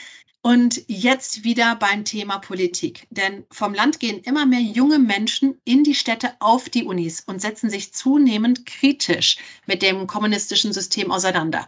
Und 0.42 0.84
jetzt 0.88 1.44
wieder 1.44 1.76
beim 1.76 2.06
Thema 2.06 2.38
Politik. 2.38 3.08
Denn 3.10 3.46
vom 3.52 3.74
Land 3.74 4.00
gehen 4.00 4.22
immer 4.22 4.46
mehr 4.46 4.62
junge 4.62 5.00
Menschen 5.00 5.60
in 5.66 5.84
die 5.84 5.96
Städte 5.96 6.34
auf 6.40 6.70
die 6.70 6.86
Unis 6.86 7.22
und 7.22 7.42
setzen 7.42 7.70
sich 7.70 7.94
zunehmend 7.94 8.66
kritisch 8.66 9.38
mit 9.66 9.82
dem 9.82 10.08
kommunistischen 10.08 10.72
System 10.72 11.12
auseinander. 11.12 11.68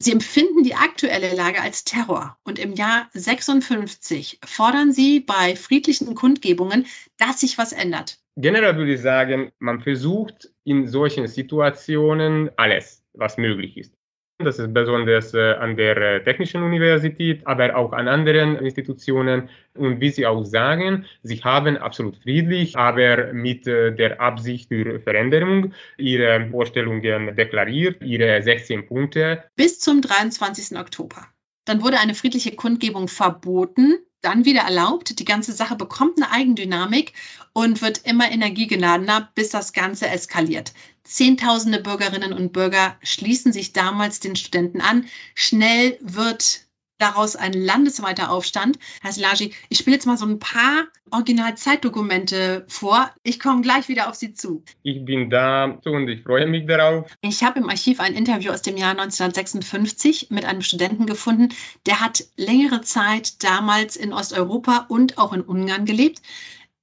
Sie 0.00 0.12
empfinden 0.12 0.62
die 0.62 0.76
aktuelle 0.76 1.34
Lage 1.34 1.60
als 1.60 1.82
Terror 1.82 2.38
und 2.44 2.60
im 2.60 2.72
Jahr 2.72 3.08
56 3.14 4.38
fordern 4.44 4.92
Sie 4.92 5.18
bei 5.18 5.56
friedlichen 5.56 6.14
Kundgebungen, 6.14 6.86
dass 7.16 7.40
sich 7.40 7.58
was 7.58 7.72
ändert. 7.72 8.18
Generell 8.36 8.76
würde 8.76 8.94
ich 8.94 9.00
sagen, 9.00 9.50
man 9.58 9.80
versucht 9.80 10.52
in 10.62 10.86
solchen 10.86 11.26
Situationen 11.26 12.50
alles, 12.56 13.02
was 13.12 13.38
möglich 13.38 13.76
ist. 13.76 13.97
Das 14.40 14.60
ist 14.60 14.72
besonders 14.72 15.34
äh, 15.34 15.54
an 15.54 15.76
der 15.76 15.96
äh, 15.96 16.22
Technischen 16.22 16.62
Universität, 16.62 17.44
aber 17.44 17.74
auch 17.74 17.92
an 17.92 18.06
anderen 18.06 18.54
Institutionen. 18.56 19.48
Und 19.74 20.00
wie 20.00 20.10
Sie 20.10 20.26
auch 20.26 20.44
sagen, 20.44 21.06
sie 21.24 21.38
haben 21.42 21.76
absolut 21.76 22.16
friedlich, 22.18 22.76
aber 22.76 23.32
mit 23.32 23.66
äh, 23.66 23.92
der 23.92 24.20
Absicht 24.20 24.68
für 24.68 25.00
Veränderung 25.00 25.72
ihre 25.96 26.48
Vorstellungen 26.52 27.34
deklariert, 27.34 28.00
ihre 28.00 28.40
16 28.40 28.86
Punkte. 28.86 29.42
Bis 29.56 29.80
zum 29.80 30.02
23. 30.02 30.78
Oktober. 30.78 31.26
Dann 31.64 31.82
wurde 31.82 31.98
eine 31.98 32.14
friedliche 32.14 32.54
Kundgebung 32.54 33.08
verboten 33.08 33.98
dann 34.20 34.44
wieder 34.44 34.62
erlaubt. 34.62 35.18
Die 35.18 35.24
ganze 35.24 35.52
Sache 35.52 35.76
bekommt 35.76 36.16
eine 36.16 36.30
Eigendynamik 36.30 37.12
und 37.52 37.82
wird 37.82 37.98
immer 38.04 38.30
energiegeladener, 38.30 39.30
bis 39.34 39.50
das 39.50 39.72
Ganze 39.72 40.08
eskaliert. 40.08 40.72
Zehntausende 41.08 41.80
Bürgerinnen 41.80 42.34
und 42.34 42.52
Bürger 42.52 42.96
schließen 43.02 43.50
sich 43.50 43.72
damals 43.72 44.20
den 44.20 44.36
Studenten 44.36 44.82
an. 44.82 45.06
Schnell 45.34 45.98
wird 46.02 46.68
daraus 46.98 47.34
ein 47.34 47.54
landesweiter 47.54 48.30
Aufstand. 48.30 48.78
Herr 49.00 49.12
Silagi, 49.12 49.54
ich 49.70 49.78
spiele 49.78 49.96
jetzt 49.96 50.04
mal 50.04 50.18
so 50.18 50.26
ein 50.26 50.38
paar 50.38 50.88
Originalzeitdokumente 51.10 52.66
vor. 52.68 53.10
Ich 53.22 53.40
komme 53.40 53.62
gleich 53.62 53.88
wieder 53.88 54.10
auf 54.10 54.16
Sie 54.16 54.34
zu. 54.34 54.62
Ich 54.82 55.02
bin 55.02 55.30
da 55.30 55.78
und 55.84 56.08
ich 56.08 56.22
freue 56.24 56.46
mich 56.46 56.66
darauf. 56.66 57.10
Ich 57.22 57.42
habe 57.42 57.60
im 57.60 57.70
Archiv 57.70 58.00
ein 58.00 58.14
Interview 58.14 58.52
aus 58.52 58.60
dem 58.60 58.76
Jahr 58.76 58.90
1956 58.90 60.28
mit 60.30 60.44
einem 60.44 60.60
Studenten 60.60 61.06
gefunden, 61.06 61.54
der 61.86 62.00
hat 62.00 62.24
längere 62.36 62.82
Zeit 62.82 63.42
damals 63.42 63.96
in 63.96 64.12
Osteuropa 64.12 64.84
und 64.88 65.16
auch 65.16 65.32
in 65.32 65.40
Ungarn 65.40 65.86
gelebt. 65.86 66.20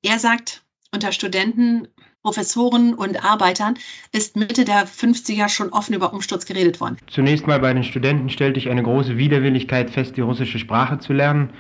Er 0.02 0.18
sagt, 0.18 0.64
unter 0.92 1.12
Studenten 1.12 1.90
Professoren 2.26 2.96
und 2.96 3.24
Arbeitern 3.24 3.76
ist 4.12 4.36
Mitte 4.36 4.66
der 4.66 4.88
50er 4.88 5.48
schon 5.48 5.70
offen 5.70 5.94
über 5.94 6.12
Umsturz 6.12 6.48
geredet 6.48 6.82
worden. 6.82 6.98
Zunächst 7.06 7.46
mal 7.46 7.60
bei 7.60 7.72
den 7.72 7.84
Studenten 7.84 8.32
stellte 8.32 8.58
ich 8.58 8.68
eine 8.68 8.82
große 8.82 9.16
Widerwilligkeit 9.16 9.92
fest, 9.92 10.18
die 10.18 10.22
russische 10.22 10.58
Sprache 10.58 10.98
zu 10.98 11.14
lernen. 11.14 11.52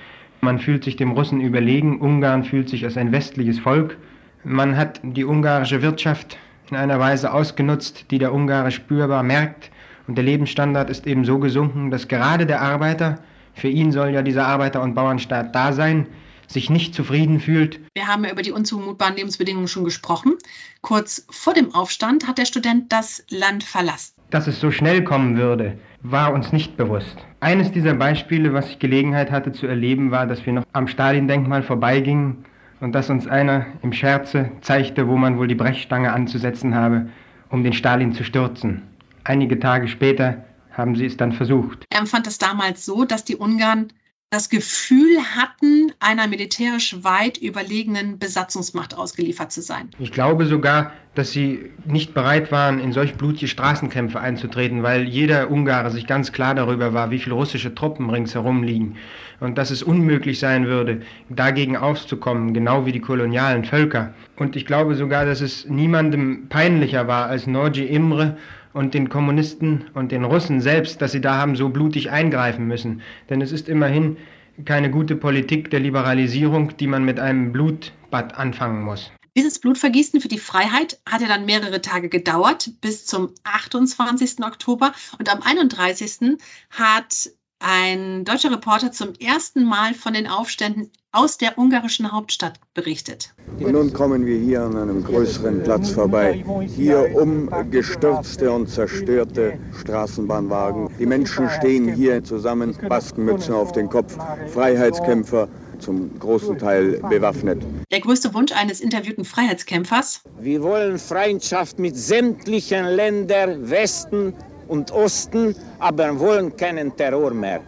Man 0.41 0.57
fühlt 0.57 0.83
sich 0.83 0.95
dem 0.95 1.11
Russen 1.11 1.39
überlegen. 1.39 2.01
Ungarn 2.01 2.43
fühlt 2.43 2.67
sich 2.67 2.83
als 2.83 2.97
ein 2.97 3.11
westliches 3.11 3.59
Volk. 3.59 3.97
Man 4.43 4.75
hat 4.75 5.01
die 5.03 5.23
ungarische 5.23 5.83
Wirtschaft 5.83 6.39
in 6.71 6.77
einer 6.77 6.99
Weise 6.99 7.31
ausgenutzt, 7.31 8.05
die 8.09 8.17
der 8.17 8.33
Ungarer 8.33 8.71
spürbar 8.71 9.21
merkt. 9.21 9.69
Und 10.07 10.15
der 10.15 10.23
Lebensstandard 10.23 10.89
ist 10.89 11.05
eben 11.05 11.25
so 11.25 11.37
gesunken, 11.37 11.91
dass 11.91 12.07
gerade 12.07 12.47
der 12.47 12.63
Arbeiter, 12.63 13.19
für 13.53 13.67
ihn 13.67 13.91
soll 13.91 14.09
ja 14.09 14.23
dieser 14.23 14.47
Arbeiter- 14.47 14.81
und 14.81 14.95
Bauernstaat 14.95 15.53
da 15.53 15.73
sein, 15.73 16.07
sich 16.47 16.69
nicht 16.69 16.93
zufrieden 16.93 17.39
fühlt. 17.39 17.79
Wir 17.93 18.07
haben 18.07 18.23
ja 18.23 18.31
über 18.31 18.41
die 18.41 18.51
unzumutbaren 18.51 19.15
Lebensbedingungen 19.15 19.67
schon 19.67 19.83
gesprochen. 19.83 20.33
Kurz 20.81 21.25
vor 21.29 21.53
dem 21.53 21.73
Aufstand 21.73 22.27
hat 22.27 22.37
der 22.37 22.45
Student 22.45 22.91
das 22.91 23.23
Land 23.29 23.63
verlassen. 23.63 24.13
Dass 24.29 24.47
es 24.47 24.59
so 24.59 24.71
schnell 24.71 25.03
kommen 25.03 25.37
würde, 25.37 25.77
war 26.01 26.33
uns 26.33 26.51
nicht 26.51 26.77
bewusst. 26.77 27.17
Eines 27.39 27.71
dieser 27.71 27.93
Beispiele, 27.93 28.53
was 28.53 28.69
ich 28.69 28.79
Gelegenheit 28.79 29.31
hatte 29.31 29.51
zu 29.51 29.67
erleben, 29.67 30.11
war, 30.11 30.27
dass 30.27 30.45
wir 30.45 30.53
noch 30.53 30.65
am 30.73 30.87
Stalin-Denkmal 30.87 31.63
vorbeigingen 31.63 32.45
und 32.79 32.93
dass 32.93 33.09
uns 33.09 33.27
einer 33.27 33.67
im 33.81 33.93
Scherze 33.93 34.51
zeigte, 34.61 35.07
wo 35.07 35.17
man 35.17 35.37
wohl 35.37 35.47
die 35.47 35.55
Brechstange 35.55 36.11
anzusetzen 36.11 36.75
habe, 36.75 37.09
um 37.49 37.63
den 37.63 37.73
Stalin 37.73 38.13
zu 38.13 38.23
stürzen. 38.23 38.83
Einige 39.23 39.59
Tage 39.59 39.87
später 39.87 40.45
haben 40.71 40.95
sie 40.95 41.05
es 41.05 41.17
dann 41.17 41.31
versucht. 41.31 41.85
Er 41.89 41.99
empfand 41.99 42.27
es 42.27 42.37
damals 42.37 42.85
so, 42.85 43.05
dass 43.05 43.23
die 43.23 43.37
Ungarn 43.37 43.87
das 44.35 44.49
Gefühl 44.49 45.17
hatten, 45.33 45.93
einer 46.01 46.27
militärisch 46.27 46.97
weit 47.03 47.37
überlegenen 47.37 48.19
Besatzungsmacht 48.19 48.93
ausgeliefert 48.93 49.53
zu 49.53 49.61
sein. 49.61 49.89
Ich 49.97 50.11
glaube 50.11 50.45
sogar, 50.45 50.91
dass 51.13 51.31
sie 51.31 51.71
nicht 51.85 52.13
bereit 52.13 52.51
waren, 52.51 52.79
in 52.79 52.91
solch 52.91 53.15
blutige 53.15 53.47
Straßenkämpfe 53.47 54.19
einzutreten, 54.19 54.83
weil 54.83 55.07
jeder 55.07 55.49
Ungare 55.49 55.89
sich 55.89 56.05
ganz 56.05 56.33
klar 56.33 56.53
darüber 56.53 56.93
war, 56.93 57.11
wie 57.11 57.19
viele 57.19 57.35
russische 57.35 57.73
Truppen 57.73 58.09
ringsherum 58.09 58.61
liegen 58.61 58.97
und 59.39 59.57
dass 59.57 59.71
es 59.71 59.81
unmöglich 59.81 60.37
sein 60.37 60.65
würde, 60.65 61.01
dagegen 61.29 61.77
aufzukommen, 61.77 62.53
genau 62.53 62.85
wie 62.85 62.91
die 62.91 62.99
kolonialen 62.99 63.63
Völker. 63.63 64.13
Und 64.35 64.57
ich 64.57 64.65
glaube 64.65 64.95
sogar, 64.95 65.25
dass 65.25 65.39
es 65.39 65.65
niemandem 65.69 66.49
peinlicher 66.49 67.07
war 67.07 67.27
als 67.27 67.47
Norji 67.47 67.85
Imre 67.85 68.35
und 68.75 68.93
den 68.93 69.07
Kommunisten 69.07 69.85
und 69.93 70.11
den 70.11 70.25
Russen 70.25 70.59
selbst, 70.59 71.01
dass 71.01 71.13
sie 71.13 71.21
da 71.21 71.37
haben 71.37 71.55
so 71.55 71.69
blutig 71.69 72.11
eingreifen 72.11 72.67
müssen. 72.67 73.01
Denn 73.29 73.41
es 73.41 73.53
ist 73.53 73.69
immerhin 73.69 74.17
keine 74.65 74.91
gute 74.91 75.15
Politik 75.15 75.71
der 75.71 75.79
Liberalisierung, 75.79 76.75
die 76.75 76.87
man 76.87 77.05
mit 77.05 77.17
einem 77.17 77.53
Blutbad 77.53 78.37
anfangen 78.37 78.83
muss. 78.83 79.11
Dieses 79.37 79.59
Blutvergießen 79.59 80.19
für 80.19 80.27
die 80.27 80.39
Freiheit 80.39 80.99
hat 81.09 81.21
ja 81.21 81.29
dann 81.29 81.45
mehrere 81.45 81.81
Tage 81.81 82.09
gedauert, 82.09 82.69
bis 82.81 83.05
zum 83.05 83.31
28. 83.45 84.43
Oktober. 84.43 84.93
Und 85.19 85.31
am 85.33 85.41
31. 85.41 86.37
hat 86.69 87.29
ein 87.67 88.25
deutscher 88.25 88.51
Reporter 88.51 88.91
zum 88.91 89.13
ersten 89.15 89.65
Mal 89.65 89.95
von 89.95 90.13
den 90.13 90.27
Aufständen 90.27 90.91
aus 91.11 91.39
der 91.39 91.57
ungarischen 91.57 92.11
Hauptstadt 92.11 92.59
berichtet. 92.75 93.33
Und 93.59 93.71
nun 93.71 93.91
kommen 93.91 94.25
wir 94.25 94.37
hier 94.37 94.61
an 94.61 94.77
einem 94.77 95.03
größeren 95.03 95.63
Platz 95.63 95.89
vorbei. 95.89 96.45
Hier 96.67 97.15
umgestürzte 97.15 98.51
und 98.51 98.69
zerstörte 98.69 99.59
Straßenbahnwagen. 99.79 100.89
Die 100.99 101.07
Menschen 101.07 101.49
stehen 101.49 101.91
hier 101.91 102.23
zusammen, 102.23 102.77
Baskenmützen 102.87 103.55
auf 103.55 103.71
den 103.71 103.89
Kopf, 103.89 104.15
Freiheitskämpfer 104.47 105.47
zum 105.79 106.19
großen 106.19 106.59
Teil 106.59 106.99
bewaffnet. 107.09 107.63
Der 107.91 107.99
größte 107.99 108.33
Wunsch 108.35 108.51
eines 108.51 108.79
interviewten 108.79 109.25
Freiheitskämpfers? 109.25 110.21
Wir 110.39 110.61
wollen 110.61 110.99
Freundschaft 110.99 111.79
mit 111.79 111.97
sämtlichen 111.97 112.85
Ländern, 112.85 113.69
Westen, 113.69 114.35
und 114.67 114.91
Osten, 114.91 115.55
aber 115.79 116.19
wollen 116.19 116.55
keinen 116.55 116.95
Terror 116.95 117.31
mehr. 117.31 117.61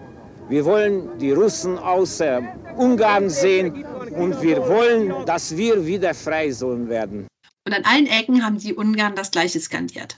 Wir 0.49 0.63
wollen 0.63 1.17
die 1.19 1.31
Russen 1.31 1.77
außer 1.77 2.41
Ungarn 2.77 3.29
sehen 3.29 3.85
und 4.15 4.41
wir 4.41 4.65
wollen, 4.67 5.25
dass 5.25 5.55
wir 5.55 5.85
wieder 5.85 6.13
frei 6.13 6.51
sollen 6.51 6.87
werden. 6.89 7.27
Und 7.65 7.73
an 7.73 7.83
allen 7.83 8.07
Ecken 8.07 8.45
haben 8.45 8.57
die 8.57 8.73
Ungarn 8.73 9.15
das 9.15 9.31
gleiche 9.31 9.59
skandiert. 9.59 10.17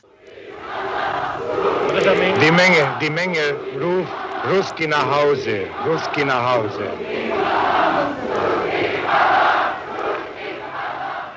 Die 2.42 2.52
Menge, 2.52 2.88
die 3.02 3.10
Menge 3.10 3.39
ruft 3.82 4.13
Ruski 4.52 4.88
nach 4.88 5.06
Hause, 5.06 5.68
Ruski 5.86 6.24
nach 6.24 6.56
Hause. 6.56 6.89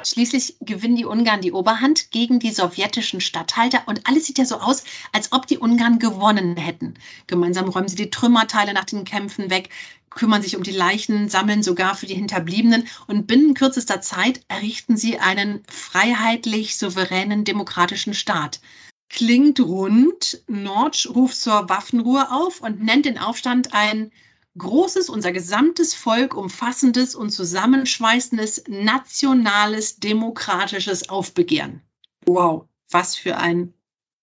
Schließlich 0.05 0.57
gewinnen 0.61 0.97
die 0.97 1.05
Ungarn 1.05 1.41
die 1.41 1.53
Oberhand 1.53 2.11
gegen 2.11 2.39
die 2.39 2.51
sowjetischen 2.51 3.21
Statthalter 3.21 3.83
und 3.87 4.07
alles 4.07 4.27
sieht 4.27 4.39
ja 4.39 4.45
so 4.45 4.57
aus, 4.57 4.85
als 5.13 5.33
ob 5.33 5.47
die 5.47 5.59
Ungarn 5.59 5.99
gewonnen 5.99 6.57
hätten. 6.57 6.95
Gemeinsam 7.27 7.69
räumen 7.69 7.89
sie 7.89 7.97
die 7.97 8.11
Trümmerteile 8.11 8.73
nach 8.75 8.85
den 8.85 9.05
Kämpfen 9.05 9.51
weg, 9.51 9.71
kümmern 10.11 10.43
sich 10.43 10.57
um 10.57 10.63
die 10.63 10.73
Leichen, 10.73 11.29
sammeln 11.29 11.63
sogar 11.63 11.95
für 11.95 12.07
die 12.07 12.15
Hinterbliebenen 12.15 12.87
und 13.07 13.27
binnen 13.27 13.55
kürzester 13.55 14.01
Zeit 14.01 14.43
errichten 14.49 14.97
sie 14.97 15.19
einen 15.19 15.63
freiheitlich 15.69 16.77
souveränen 16.77 17.45
demokratischen 17.45 18.15
Staat. 18.15 18.61
Klingt 19.09 19.61
rund. 19.61 20.43
Notch 20.47 21.07
ruft 21.07 21.37
zur 21.37 21.69
Waffenruhe 21.69 22.31
auf 22.31 22.61
und 22.61 22.83
nennt 22.83 23.05
den 23.05 23.19
Aufstand 23.19 23.75
ein 23.75 24.11
großes, 24.59 25.09
unser 25.09 25.33
gesamtes 25.33 25.95
Volk 25.95 26.35
umfassendes 26.35 27.15
und 27.15 27.31
zusammenschweißendes 27.31 28.65
nationales 28.69 29.97
demokratisches 29.97 31.09
Aufbegehren. 31.09 31.83
Wow, 32.27 32.67
was 32.91 33.17
für 33.17 33.37
ein 33.37 33.75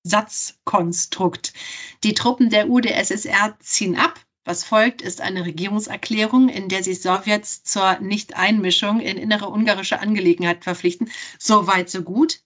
Satzkonstrukt. 0.04 1.54
Die 2.04 2.14
Truppen 2.14 2.50
der 2.50 2.70
UdSSR 2.70 3.58
ziehen 3.60 3.98
ab. 3.98 4.20
Was 4.46 4.64
folgt, 4.64 5.02
ist 5.02 5.22
eine 5.22 5.46
Regierungserklärung, 5.46 6.50
in 6.50 6.70
der 6.70 6.82
sich 6.82 7.02
Sowjets 7.02 7.64
zur 7.64 8.00
Nichteinmischung 8.00 9.00
in 9.00 9.18
innere 9.18 9.50
ungarische 9.50 10.00
Angelegenheiten 10.00 10.64
verpflichten. 10.64 11.12
So 11.38 11.68
weit, 11.68 11.90
so 11.90 12.02
gut. 12.02 12.40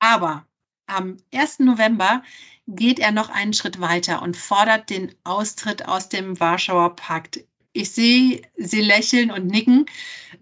Aber 0.00 0.46
am 0.86 1.18
1. 1.32 1.60
November 1.60 2.22
geht 2.66 2.98
er 2.98 3.12
noch 3.12 3.30
einen 3.30 3.52
Schritt 3.52 3.80
weiter 3.80 4.22
und 4.22 4.36
fordert 4.36 4.90
den 4.90 5.14
Austritt 5.24 5.86
aus 5.86 6.08
dem 6.08 6.38
Warschauer 6.40 6.96
Pakt. 6.96 7.44
Ich 7.72 7.90
sehe 7.90 8.42
Sie 8.56 8.80
lächeln 8.80 9.30
und 9.30 9.46
nicken, 9.46 9.86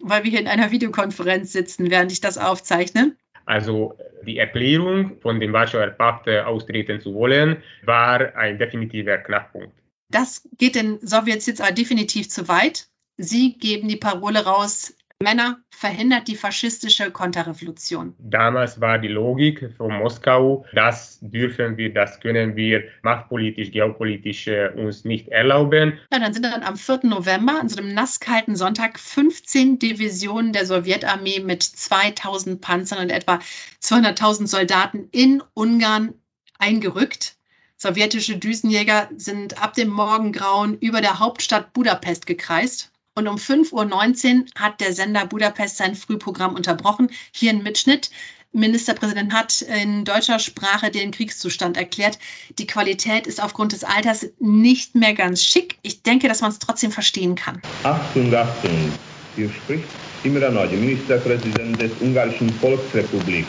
weil 0.00 0.24
wir 0.24 0.30
hier 0.30 0.40
in 0.40 0.48
einer 0.48 0.70
Videokonferenz 0.70 1.52
sitzen, 1.52 1.90
während 1.90 2.12
ich 2.12 2.20
das 2.20 2.38
aufzeichne. 2.38 3.16
Also 3.46 3.96
die 4.24 4.38
Erklärung, 4.38 5.20
von 5.20 5.40
dem 5.40 5.52
Warschauer 5.52 5.88
Pakt 5.88 6.28
austreten 6.28 7.00
zu 7.00 7.14
wollen, 7.14 7.62
war 7.84 8.36
ein 8.36 8.58
definitiver 8.58 9.18
Knackpunkt. 9.18 9.72
Das 10.10 10.46
geht 10.58 10.74
den 10.74 10.98
Sowjets 11.00 11.46
jetzt 11.46 11.60
aber 11.60 11.72
definitiv 11.72 12.28
zu 12.28 12.46
weit. 12.48 12.88
Sie 13.16 13.58
geben 13.58 13.88
die 13.88 13.96
Parole 13.96 14.44
raus, 14.44 14.94
Männer 15.22 15.58
verhindert 15.70 16.28
die 16.28 16.36
faschistische 16.36 17.10
Konterrevolution. 17.10 18.14
Damals 18.18 18.80
war 18.80 18.98
die 18.98 19.08
Logik 19.08 19.72
von 19.76 19.92
Moskau, 19.96 20.66
das 20.74 21.18
dürfen 21.20 21.76
wir, 21.76 21.92
das 21.92 22.20
können 22.20 22.56
wir 22.56 22.84
machtpolitisch, 23.02 23.70
geopolitisch 23.70 24.46
äh, 24.48 24.68
uns 24.76 25.04
nicht 25.04 25.28
erlauben. 25.28 25.98
Ja, 26.12 26.18
dann 26.18 26.32
sind 26.32 26.44
dann 26.44 26.62
am 26.62 26.76
4. 26.76 27.00
November, 27.04 27.58
an 27.60 27.68
so 27.68 27.80
einem 27.80 27.94
nasskalten 27.94 28.56
Sonntag, 28.56 28.98
15 28.98 29.78
Divisionen 29.78 30.52
der 30.52 30.66
Sowjetarmee 30.66 31.40
mit 31.40 31.62
2000 31.62 32.60
Panzern 32.60 32.98
und 32.98 33.10
etwa 33.10 33.38
200.000 33.82 34.46
Soldaten 34.46 35.08
in 35.10 35.42
Ungarn 35.54 36.14
eingerückt. 36.58 37.36
Sowjetische 37.76 38.36
Düsenjäger 38.36 39.08
sind 39.16 39.60
ab 39.60 39.74
dem 39.74 39.88
Morgengrauen 39.88 40.78
über 40.78 41.00
der 41.00 41.18
Hauptstadt 41.18 41.72
Budapest 41.72 42.26
gekreist. 42.26 42.91
Und 43.14 43.28
um 43.28 43.36
5.19 43.36 44.40
Uhr 44.40 44.44
hat 44.54 44.80
der 44.80 44.94
Sender 44.94 45.26
Budapest 45.26 45.76
sein 45.76 45.94
Frühprogramm 45.94 46.54
unterbrochen. 46.54 47.10
Hier 47.30 47.50
ein 47.50 47.62
Mitschnitt. 47.62 48.10
Ministerpräsident 48.52 49.32
hat 49.32 49.62
in 49.62 50.04
deutscher 50.04 50.38
Sprache 50.38 50.90
den 50.90 51.10
Kriegszustand 51.10 51.76
erklärt. 51.76 52.18
Die 52.58 52.66
Qualität 52.66 53.26
ist 53.26 53.42
aufgrund 53.42 53.72
des 53.72 53.84
Alters 53.84 54.26
nicht 54.38 54.94
mehr 54.94 55.14
ganz 55.14 55.42
schick. 55.42 55.78
Ich 55.82 56.02
denke, 56.02 56.28
dass 56.28 56.40
man 56.40 56.50
es 56.50 56.58
trotzdem 56.58 56.90
verstehen 56.90 57.34
kann. 57.34 57.62
Achtung, 57.82 58.34
Achtung. 58.34 58.92
Hier 59.36 59.50
spricht 59.50 59.84
Imre 60.24 60.50
Nagy, 60.50 60.76
Ministerpräsident 60.76 61.80
des 61.80 61.92
Ungarischen 62.00 62.50
Volksrepublik. 62.50 63.46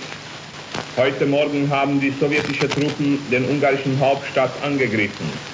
Heute 0.97 1.25
Morgen 1.25 1.69
haben 1.69 1.99
die 1.99 2.11
sowjetischen 2.11 2.69
Truppen 2.69 3.19
den 3.29 3.45
ungarischen 3.45 3.99
Hauptstadt 3.99 4.51
angegriffen 4.63 5.52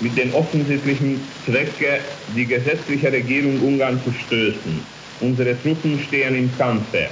mit 0.00 0.16
dem 0.16 0.34
offensichtlichen 0.34 1.20
Zwecke, 1.44 2.00
die 2.34 2.46
gesetzliche 2.46 3.12
Regierung 3.12 3.60
Ungarn 3.60 4.00
zu 4.02 4.12
stößen. 4.12 4.80
Unsere 5.20 5.60
Truppen 5.62 5.98
stehen 6.00 6.34
im 6.34 6.58
Kampfe. 6.58 7.08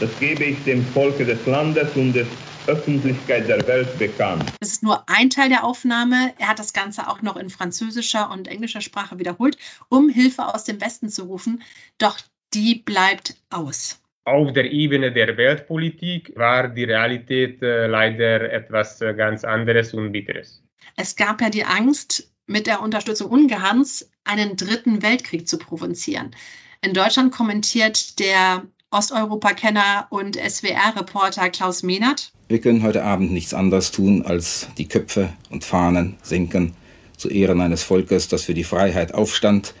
Das 0.00 0.10
gebe 0.20 0.44
ich 0.44 0.62
dem 0.64 0.84
Volke 0.84 1.24
des 1.24 1.44
Landes 1.46 1.88
und 1.94 2.12
der 2.12 2.26
Öffentlichkeit 2.66 3.48
der 3.48 3.66
Welt 3.66 3.98
bekannt. 3.98 4.52
Das 4.60 4.70
ist 4.70 4.82
nur 4.82 5.08
ein 5.08 5.30
Teil 5.30 5.48
der 5.48 5.64
Aufnahme. 5.64 6.34
Er 6.38 6.48
hat 6.48 6.58
das 6.58 6.72
Ganze 6.72 7.08
auch 7.08 7.22
noch 7.22 7.36
in 7.36 7.48
französischer 7.48 8.30
und 8.30 8.48
englischer 8.48 8.80
Sprache 8.80 9.18
wiederholt, 9.18 9.56
um 9.88 10.08
Hilfe 10.08 10.52
aus 10.52 10.64
dem 10.64 10.80
Westen 10.80 11.08
zu 11.08 11.24
rufen. 11.24 11.62
Doch 11.98 12.18
die 12.52 12.82
bleibt 12.84 13.36
aus. 13.50 14.00
Auf 14.24 14.52
der 14.52 14.70
Ebene 14.72 15.12
der 15.12 15.36
Weltpolitik 15.36 16.32
war 16.36 16.68
die 16.68 16.84
Realität 16.84 17.62
äh, 17.62 17.86
leider 17.86 18.52
etwas 18.52 19.00
äh, 19.00 19.14
ganz 19.14 19.44
anderes 19.44 19.94
und 19.94 20.10
bitteres. 20.10 20.65
Es 20.96 21.16
gab 21.16 21.42
ja 21.42 21.50
die 21.50 21.64
Angst, 21.64 22.30
mit 22.46 22.66
der 22.66 22.80
Unterstützung 22.80 23.30
Ungarns 23.30 24.08
einen 24.24 24.56
dritten 24.56 25.02
Weltkrieg 25.02 25.46
zu 25.46 25.58
provozieren. 25.58 26.34
In 26.80 26.94
Deutschland 26.94 27.32
kommentiert 27.32 28.18
der 28.18 28.64
Osteuropa-Kenner 28.90 30.06
und 30.10 30.36
SWR-Reporter 30.36 31.50
Klaus 31.50 31.82
Mehnert. 31.82 32.32
Wir 32.48 32.60
können 32.60 32.82
heute 32.82 33.04
Abend 33.04 33.32
nichts 33.32 33.52
anderes 33.52 33.90
tun, 33.90 34.22
als 34.22 34.68
die 34.78 34.88
Köpfe 34.88 35.32
und 35.50 35.64
Fahnen 35.64 36.16
senken 36.22 36.74
zu 37.16 37.28
Ehren 37.28 37.60
eines 37.60 37.82
Volkes, 37.82 38.28
das 38.28 38.42
für 38.42 38.54
die 38.54 38.64
Freiheit 38.64 39.12
aufstand 39.12 39.74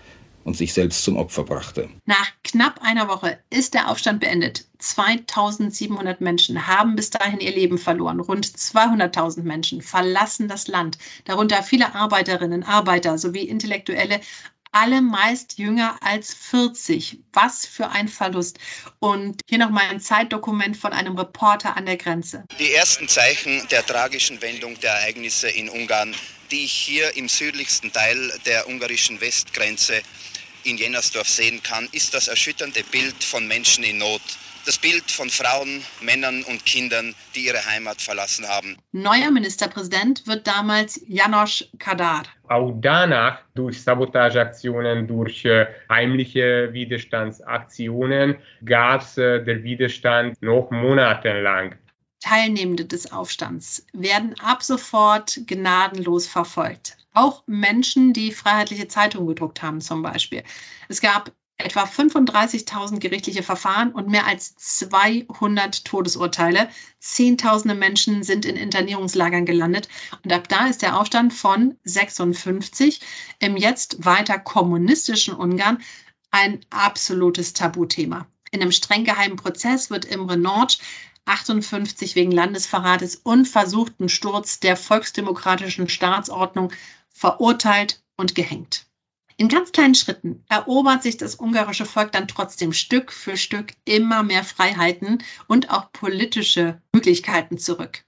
und 0.46 0.56
sich 0.56 0.72
selbst 0.72 1.02
zum 1.02 1.16
Opfer 1.16 1.42
brachte. 1.42 1.90
Nach 2.04 2.30
knapp 2.44 2.80
einer 2.80 3.08
Woche 3.08 3.38
ist 3.50 3.74
der 3.74 3.90
Aufstand 3.90 4.20
beendet. 4.20 4.64
2700 4.78 6.20
Menschen 6.20 6.68
haben 6.68 6.94
bis 6.94 7.10
dahin 7.10 7.40
ihr 7.40 7.50
Leben 7.50 7.78
verloren. 7.78 8.20
Rund 8.20 8.46
200.000 8.46 9.42
Menschen 9.42 9.82
verlassen 9.82 10.46
das 10.46 10.68
Land, 10.68 10.98
darunter 11.24 11.64
viele 11.64 11.94
Arbeiterinnen, 11.96 12.62
Arbeiter 12.62 13.18
sowie 13.18 13.42
Intellektuelle, 13.42 14.20
alle 14.70 15.00
meist 15.02 15.58
jünger 15.58 15.96
als 16.00 16.32
40. 16.34 17.18
Was 17.32 17.66
für 17.66 17.88
ein 17.88 18.08
Verlust. 18.08 18.58
Und 19.00 19.40
hier 19.48 19.58
nochmal 19.58 19.86
ein 19.90 20.00
Zeitdokument 20.00 20.76
von 20.76 20.92
einem 20.92 21.18
Reporter 21.18 21.76
an 21.76 21.86
der 21.86 21.96
Grenze. 21.96 22.44
Die 22.58 22.72
ersten 22.72 23.08
Zeichen 23.08 23.66
der 23.70 23.84
tragischen 23.84 24.40
Wendung 24.42 24.78
der 24.80 24.92
Ereignisse 24.92 25.48
in 25.48 25.68
Ungarn 25.70 26.14
die 26.50 26.64
ich 26.64 26.72
hier 26.72 27.16
im 27.16 27.28
südlichsten 27.28 27.92
Teil 27.92 28.32
der 28.44 28.68
ungarischen 28.68 29.20
Westgrenze 29.20 30.02
in 30.64 30.76
Jennersdorf 30.76 31.28
sehen 31.28 31.62
kann, 31.62 31.88
ist 31.92 32.14
das 32.14 32.28
erschütternde 32.28 32.82
Bild 32.90 33.22
von 33.22 33.46
Menschen 33.46 33.84
in 33.84 33.98
Not. 33.98 34.22
Das 34.66 34.78
Bild 34.78 35.08
von 35.12 35.30
Frauen, 35.30 35.84
Männern 36.00 36.42
und 36.42 36.66
Kindern, 36.66 37.14
die 37.36 37.46
ihre 37.46 37.64
Heimat 37.66 38.02
verlassen 38.02 38.48
haben. 38.48 38.76
Neuer 38.90 39.30
Ministerpräsident 39.30 40.26
wird 40.26 40.44
damals 40.44 41.00
Janosch 41.06 41.64
Kadar. 41.78 42.24
Auch 42.48 42.72
danach 42.80 43.38
durch 43.54 43.80
Sabotageaktionen, 43.80 45.06
durch 45.06 45.44
äh, 45.44 45.66
heimliche 45.88 46.72
Widerstandsaktionen 46.72 48.38
gab 48.64 49.02
es 49.02 49.16
äh, 49.18 49.44
der 49.44 49.62
Widerstand 49.62 50.42
noch 50.42 50.68
monatelang. 50.72 51.76
Teilnehmende 52.26 52.84
des 52.84 53.12
Aufstands 53.12 53.86
werden 53.92 54.34
ab 54.40 54.60
sofort 54.64 55.42
gnadenlos 55.46 56.26
verfolgt. 56.26 56.96
Auch 57.12 57.44
Menschen, 57.46 58.12
die 58.12 58.32
Freiheitliche 58.32 58.88
Zeitungen 58.88 59.28
gedruckt 59.28 59.62
haben 59.62 59.80
zum 59.80 60.02
Beispiel. 60.02 60.42
Es 60.88 61.00
gab 61.00 61.30
etwa 61.56 61.84
35.000 61.84 62.98
gerichtliche 62.98 63.44
Verfahren 63.44 63.92
und 63.92 64.08
mehr 64.08 64.26
als 64.26 64.56
200 64.56 65.84
Todesurteile. 65.84 66.68
Zehntausende 66.98 67.76
Menschen 67.76 68.24
sind 68.24 68.44
in 68.44 68.56
Internierungslagern 68.56 69.46
gelandet. 69.46 69.88
Und 70.24 70.32
ab 70.32 70.48
da 70.48 70.66
ist 70.66 70.82
der 70.82 70.98
Aufstand 70.98 71.32
von 71.32 71.78
56 71.84 73.02
im 73.38 73.56
jetzt 73.56 74.04
weiter 74.04 74.40
kommunistischen 74.40 75.32
Ungarn 75.32 75.78
ein 76.32 76.60
absolutes 76.70 77.52
Tabuthema. 77.52 78.26
In 78.50 78.62
einem 78.62 78.72
streng 78.72 79.04
geheimen 79.04 79.36
Prozess 79.36 79.90
wird 79.90 80.04
Imre 80.04 80.36
Nord 80.36 80.80
58 81.26 82.14
wegen 82.14 82.32
Landesverrates 82.32 83.16
und 83.16 83.46
versuchten 83.46 84.08
Sturz 84.08 84.60
der 84.60 84.76
volksdemokratischen 84.76 85.88
Staatsordnung 85.88 86.72
verurteilt 87.08 88.02
und 88.16 88.34
gehängt. 88.34 88.86
In 89.38 89.48
ganz 89.48 89.72
kleinen 89.72 89.94
Schritten 89.94 90.44
erobert 90.48 91.02
sich 91.02 91.18
das 91.18 91.34
ungarische 91.34 91.84
Volk 91.84 92.10
dann 92.12 92.26
trotzdem 92.26 92.72
Stück 92.72 93.12
für 93.12 93.36
Stück 93.36 93.74
immer 93.84 94.22
mehr 94.22 94.44
Freiheiten 94.44 95.22
und 95.46 95.70
auch 95.70 95.92
politische 95.92 96.80
Möglichkeiten 96.92 97.58
zurück. 97.58 98.04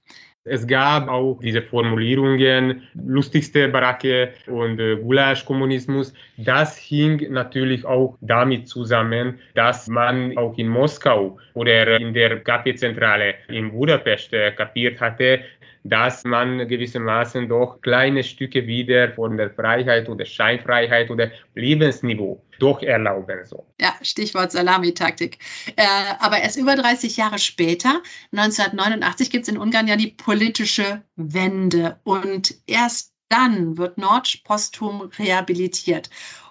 Es 0.49 0.65
gab 0.65 1.07
auch 1.07 1.39
diese 1.41 1.61
Formulierungen, 1.61 2.81
lustigste 3.05 3.69
Baracke 3.69 4.33
und 4.47 4.79
äh, 4.79 4.95
Gulasch-Kommunismus. 4.95 6.13
Das 6.37 6.75
hing 6.77 7.31
natürlich 7.31 7.85
auch 7.85 8.17
damit 8.21 8.67
zusammen, 8.67 9.39
dass 9.53 9.87
man 9.87 10.35
auch 10.37 10.57
in 10.57 10.67
Moskau 10.67 11.37
oder 11.53 11.99
in 11.99 12.13
der 12.13 12.39
KP-Zentrale 12.39 13.35
in 13.47 13.71
Budapest 13.71 14.33
äh, 14.33 14.51
kapiert 14.51 14.99
hatte, 14.99 15.41
dass 15.83 16.23
man 16.23 16.67
gewissermaßen 16.67 17.47
doch 17.47 17.81
kleine 17.81 18.23
Stücke 18.23 18.67
wieder 18.67 19.13
von 19.13 19.37
der 19.37 19.49
Freiheit 19.49 20.09
oder 20.09 20.25
Scheinfreiheit 20.25 21.09
oder 21.09 21.31
Lebensniveau 21.55 22.41
doch 22.59 22.81
erlauben 22.81 23.45
soll. 23.45 23.63
Ja, 23.79 23.93
Stichwort 24.01 24.51
Salamitaktik. 24.51 25.39
Äh, 25.75 25.85
aber 26.19 26.39
erst 26.39 26.57
über 26.57 26.75
30 26.75 27.17
Jahre 27.17 27.39
später, 27.39 28.01
1989, 28.31 29.29
gibt 29.29 29.43
es 29.43 29.49
in 29.49 29.57
Ungarn 29.57 29.87
ja 29.87 29.95
die 29.95 30.07
politische 30.07 31.01
Wende. 31.15 31.99
Und 32.03 32.55
erst 32.67 33.13
dann 33.29 33.77
wird 33.77 33.97
Nord 33.97 34.41
posthum 34.43 35.01
rehabilitiert. 35.17 36.09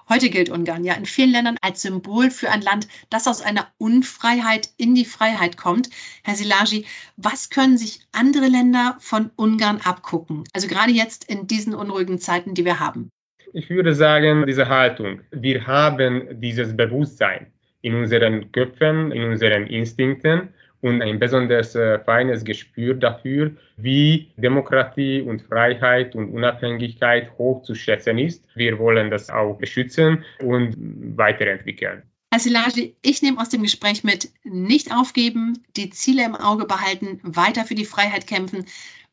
Heute 0.09 0.31
gilt 0.31 0.49
Ungarn 0.49 0.85
ja 0.85 0.95
in 0.95 1.05
vielen 1.05 1.33
Ländern 1.33 1.59
als 1.61 1.83
Symbol 1.83 2.31
für 2.31 2.51
ein 2.51 2.63
Land, 2.63 2.89
das 3.11 3.27
aus 3.27 3.43
einer 3.43 3.69
Unfreiheit 3.77 4.71
in 4.79 4.95
die 4.95 5.05
Freiheit 5.05 5.59
kommt. 5.59 5.91
Herr 6.25 6.35
Silagi, 6.35 6.87
was 7.17 7.51
können 7.51 7.77
sich 7.77 8.01
andere 8.13 8.47
Länder 8.47 8.97
von 9.01 9.31
Ungarn 9.37 9.83
abgucken? 9.85 10.45
Also 10.55 10.67
gerade 10.67 10.93
jetzt 10.93 11.29
in 11.29 11.47
diesen 11.47 11.75
unruhigen 11.75 12.19
Zeiten, 12.19 12.55
die 12.55 12.65
wir 12.65 12.81
haben. 12.81 13.11
Ich 13.53 13.69
würde 13.69 13.95
sagen, 13.95 14.47
diese 14.47 14.69
Haltung. 14.69 15.21
Wir 15.31 15.67
haben 15.67 16.41
dieses 16.41 16.75
Bewusstsein 16.75 17.53
in 17.83 17.95
unseren 17.95 18.51
Köpfen, 18.53 19.13
in 19.13 19.25
unseren 19.25 19.67
Instinkten 19.67 20.55
und 20.81 21.03
ein 21.03 21.19
besonders 21.19 21.75
äh, 21.75 21.99
feines 22.01 22.45
Gespür 22.45 22.95
dafür, 22.95 23.53
wie 23.77 24.31
Demokratie 24.37 25.23
und 25.23 25.43
Freiheit 25.43 26.15
und 26.15 26.31
Unabhängigkeit 26.31 27.33
hoch 27.39 27.63
zu 27.63 27.75
schätzen 27.75 28.19
ist. 28.19 28.45
Wir 28.55 28.79
wollen 28.79 29.11
das 29.11 29.31
auch 29.31 29.55
beschützen 29.55 30.25
und 30.43 30.75
weiterentwickeln. 31.17 32.03
Herr 32.31 32.41
Silagi, 32.41 32.95
ich 33.01 33.23
nehme 33.23 33.41
aus 33.41 33.49
dem 33.49 33.63
Gespräch 33.63 34.05
mit, 34.05 34.31
nicht 34.45 34.93
aufgeben, 34.95 35.65
die 35.77 35.89
Ziele 35.91 36.25
im 36.25 36.37
Auge 36.37 36.67
behalten, 36.67 37.21
weiter 37.23 37.65
für 37.65 37.75
die 37.75 37.87
Freiheit 37.87 38.27
kämpfen. 38.27 38.67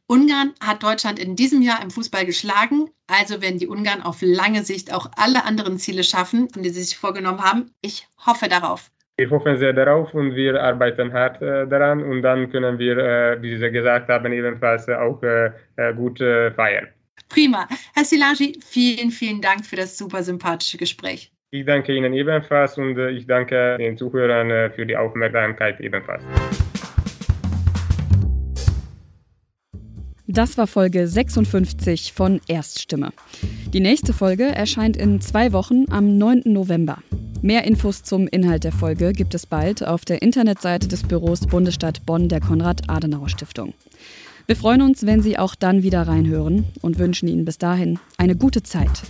Ungarn 0.07 0.53
hat 0.59 0.83
Deutschland 0.83 1.17
in 1.17 1.35
diesem 1.35 1.61
Jahr 1.61 1.81
im 1.81 1.89
Fußball 1.89 2.25
geschlagen. 2.25 2.89
Also 3.07 3.41
werden 3.41 3.57
die 3.57 3.67
Ungarn 3.67 4.03
auf 4.03 4.17
lange 4.21 4.63
Sicht 4.63 4.93
auch 4.93 5.09
alle 5.15 5.45
anderen 5.45 5.79
Ziele 5.79 6.03
schaffen, 6.03 6.47
die 6.55 6.69
sie 6.69 6.83
sich 6.83 6.97
vorgenommen 6.97 7.41
haben. 7.41 7.71
Ich 7.81 8.07
hoffe 8.23 8.49
darauf. 8.49 8.91
Wir 9.17 9.29
hoffen 9.29 9.57
sehr 9.57 9.71
darauf 9.71 10.13
und 10.13 10.35
wir 10.35 10.61
arbeiten 10.61 11.13
hart 11.13 11.41
äh, 11.41 11.65
daran 11.67 12.03
und 12.03 12.21
dann 12.21 12.51
können 12.51 12.77
wir, 12.77 12.97
äh, 12.97 13.41
wie 13.41 13.55
Sie 13.55 13.71
gesagt 13.71 14.09
haben, 14.09 14.33
ebenfalls 14.33 14.89
äh, 14.89 14.95
auch 14.95 15.23
äh, 15.23 15.51
äh, 15.77 15.93
gut 15.93 16.19
äh, 16.19 16.51
feiern. 16.51 16.87
Prima. 17.29 17.65
Herr 17.93 18.03
Silagi, 18.03 18.59
vielen, 18.65 19.11
vielen 19.11 19.39
Dank 19.39 19.65
für 19.65 19.77
das 19.77 19.97
super 19.97 20.21
sympathische 20.21 20.77
Gespräch. 20.77 21.31
Ich 21.51 21.65
danke 21.65 21.93
Ihnen 21.95 22.11
ebenfalls 22.13 22.77
und 22.77 22.97
ich 22.97 23.25
danke 23.25 23.77
den 23.77 23.97
Zuhörern 23.97 24.73
für 24.73 24.85
die 24.85 24.97
Aufmerksamkeit 24.97 25.79
ebenfalls. 25.79 26.23
Das 30.35 30.57
war 30.57 30.67
Folge 30.67 31.07
56 31.07 32.11
von 32.11 32.41
Erststimme. 32.49 33.13
Die 33.71 33.79
nächste 33.79 34.11
Folge 34.11 34.43
erscheint 34.43 34.97
in 34.97 35.21
zwei 35.21 35.53
Wochen 35.53 35.85
am 35.89 36.17
9. 36.17 36.41
November. 36.43 36.97
Mehr 37.41 37.63
Infos 37.63 38.03
zum 38.03 38.27
Inhalt 38.27 38.65
der 38.65 38.73
Folge 38.73 39.13
gibt 39.13 39.33
es 39.33 39.45
bald 39.45 39.81
auf 39.87 40.03
der 40.03 40.21
Internetseite 40.21 40.89
des 40.89 41.03
Büros 41.03 41.47
Bundesstadt 41.47 42.05
Bonn 42.05 42.27
der 42.27 42.41
Konrad-Adenauer-Stiftung. 42.41 43.75
Wir 44.45 44.57
freuen 44.57 44.81
uns, 44.81 45.05
wenn 45.05 45.21
Sie 45.21 45.39
auch 45.39 45.55
dann 45.55 45.83
wieder 45.83 46.01
reinhören 46.01 46.65
und 46.81 46.99
wünschen 46.99 47.29
Ihnen 47.29 47.45
bis 47.45 47.57
dahin 47.57 47.97
eine 48.17 48.35
gute 48.35 48.61
Zeit. 48.61 49.03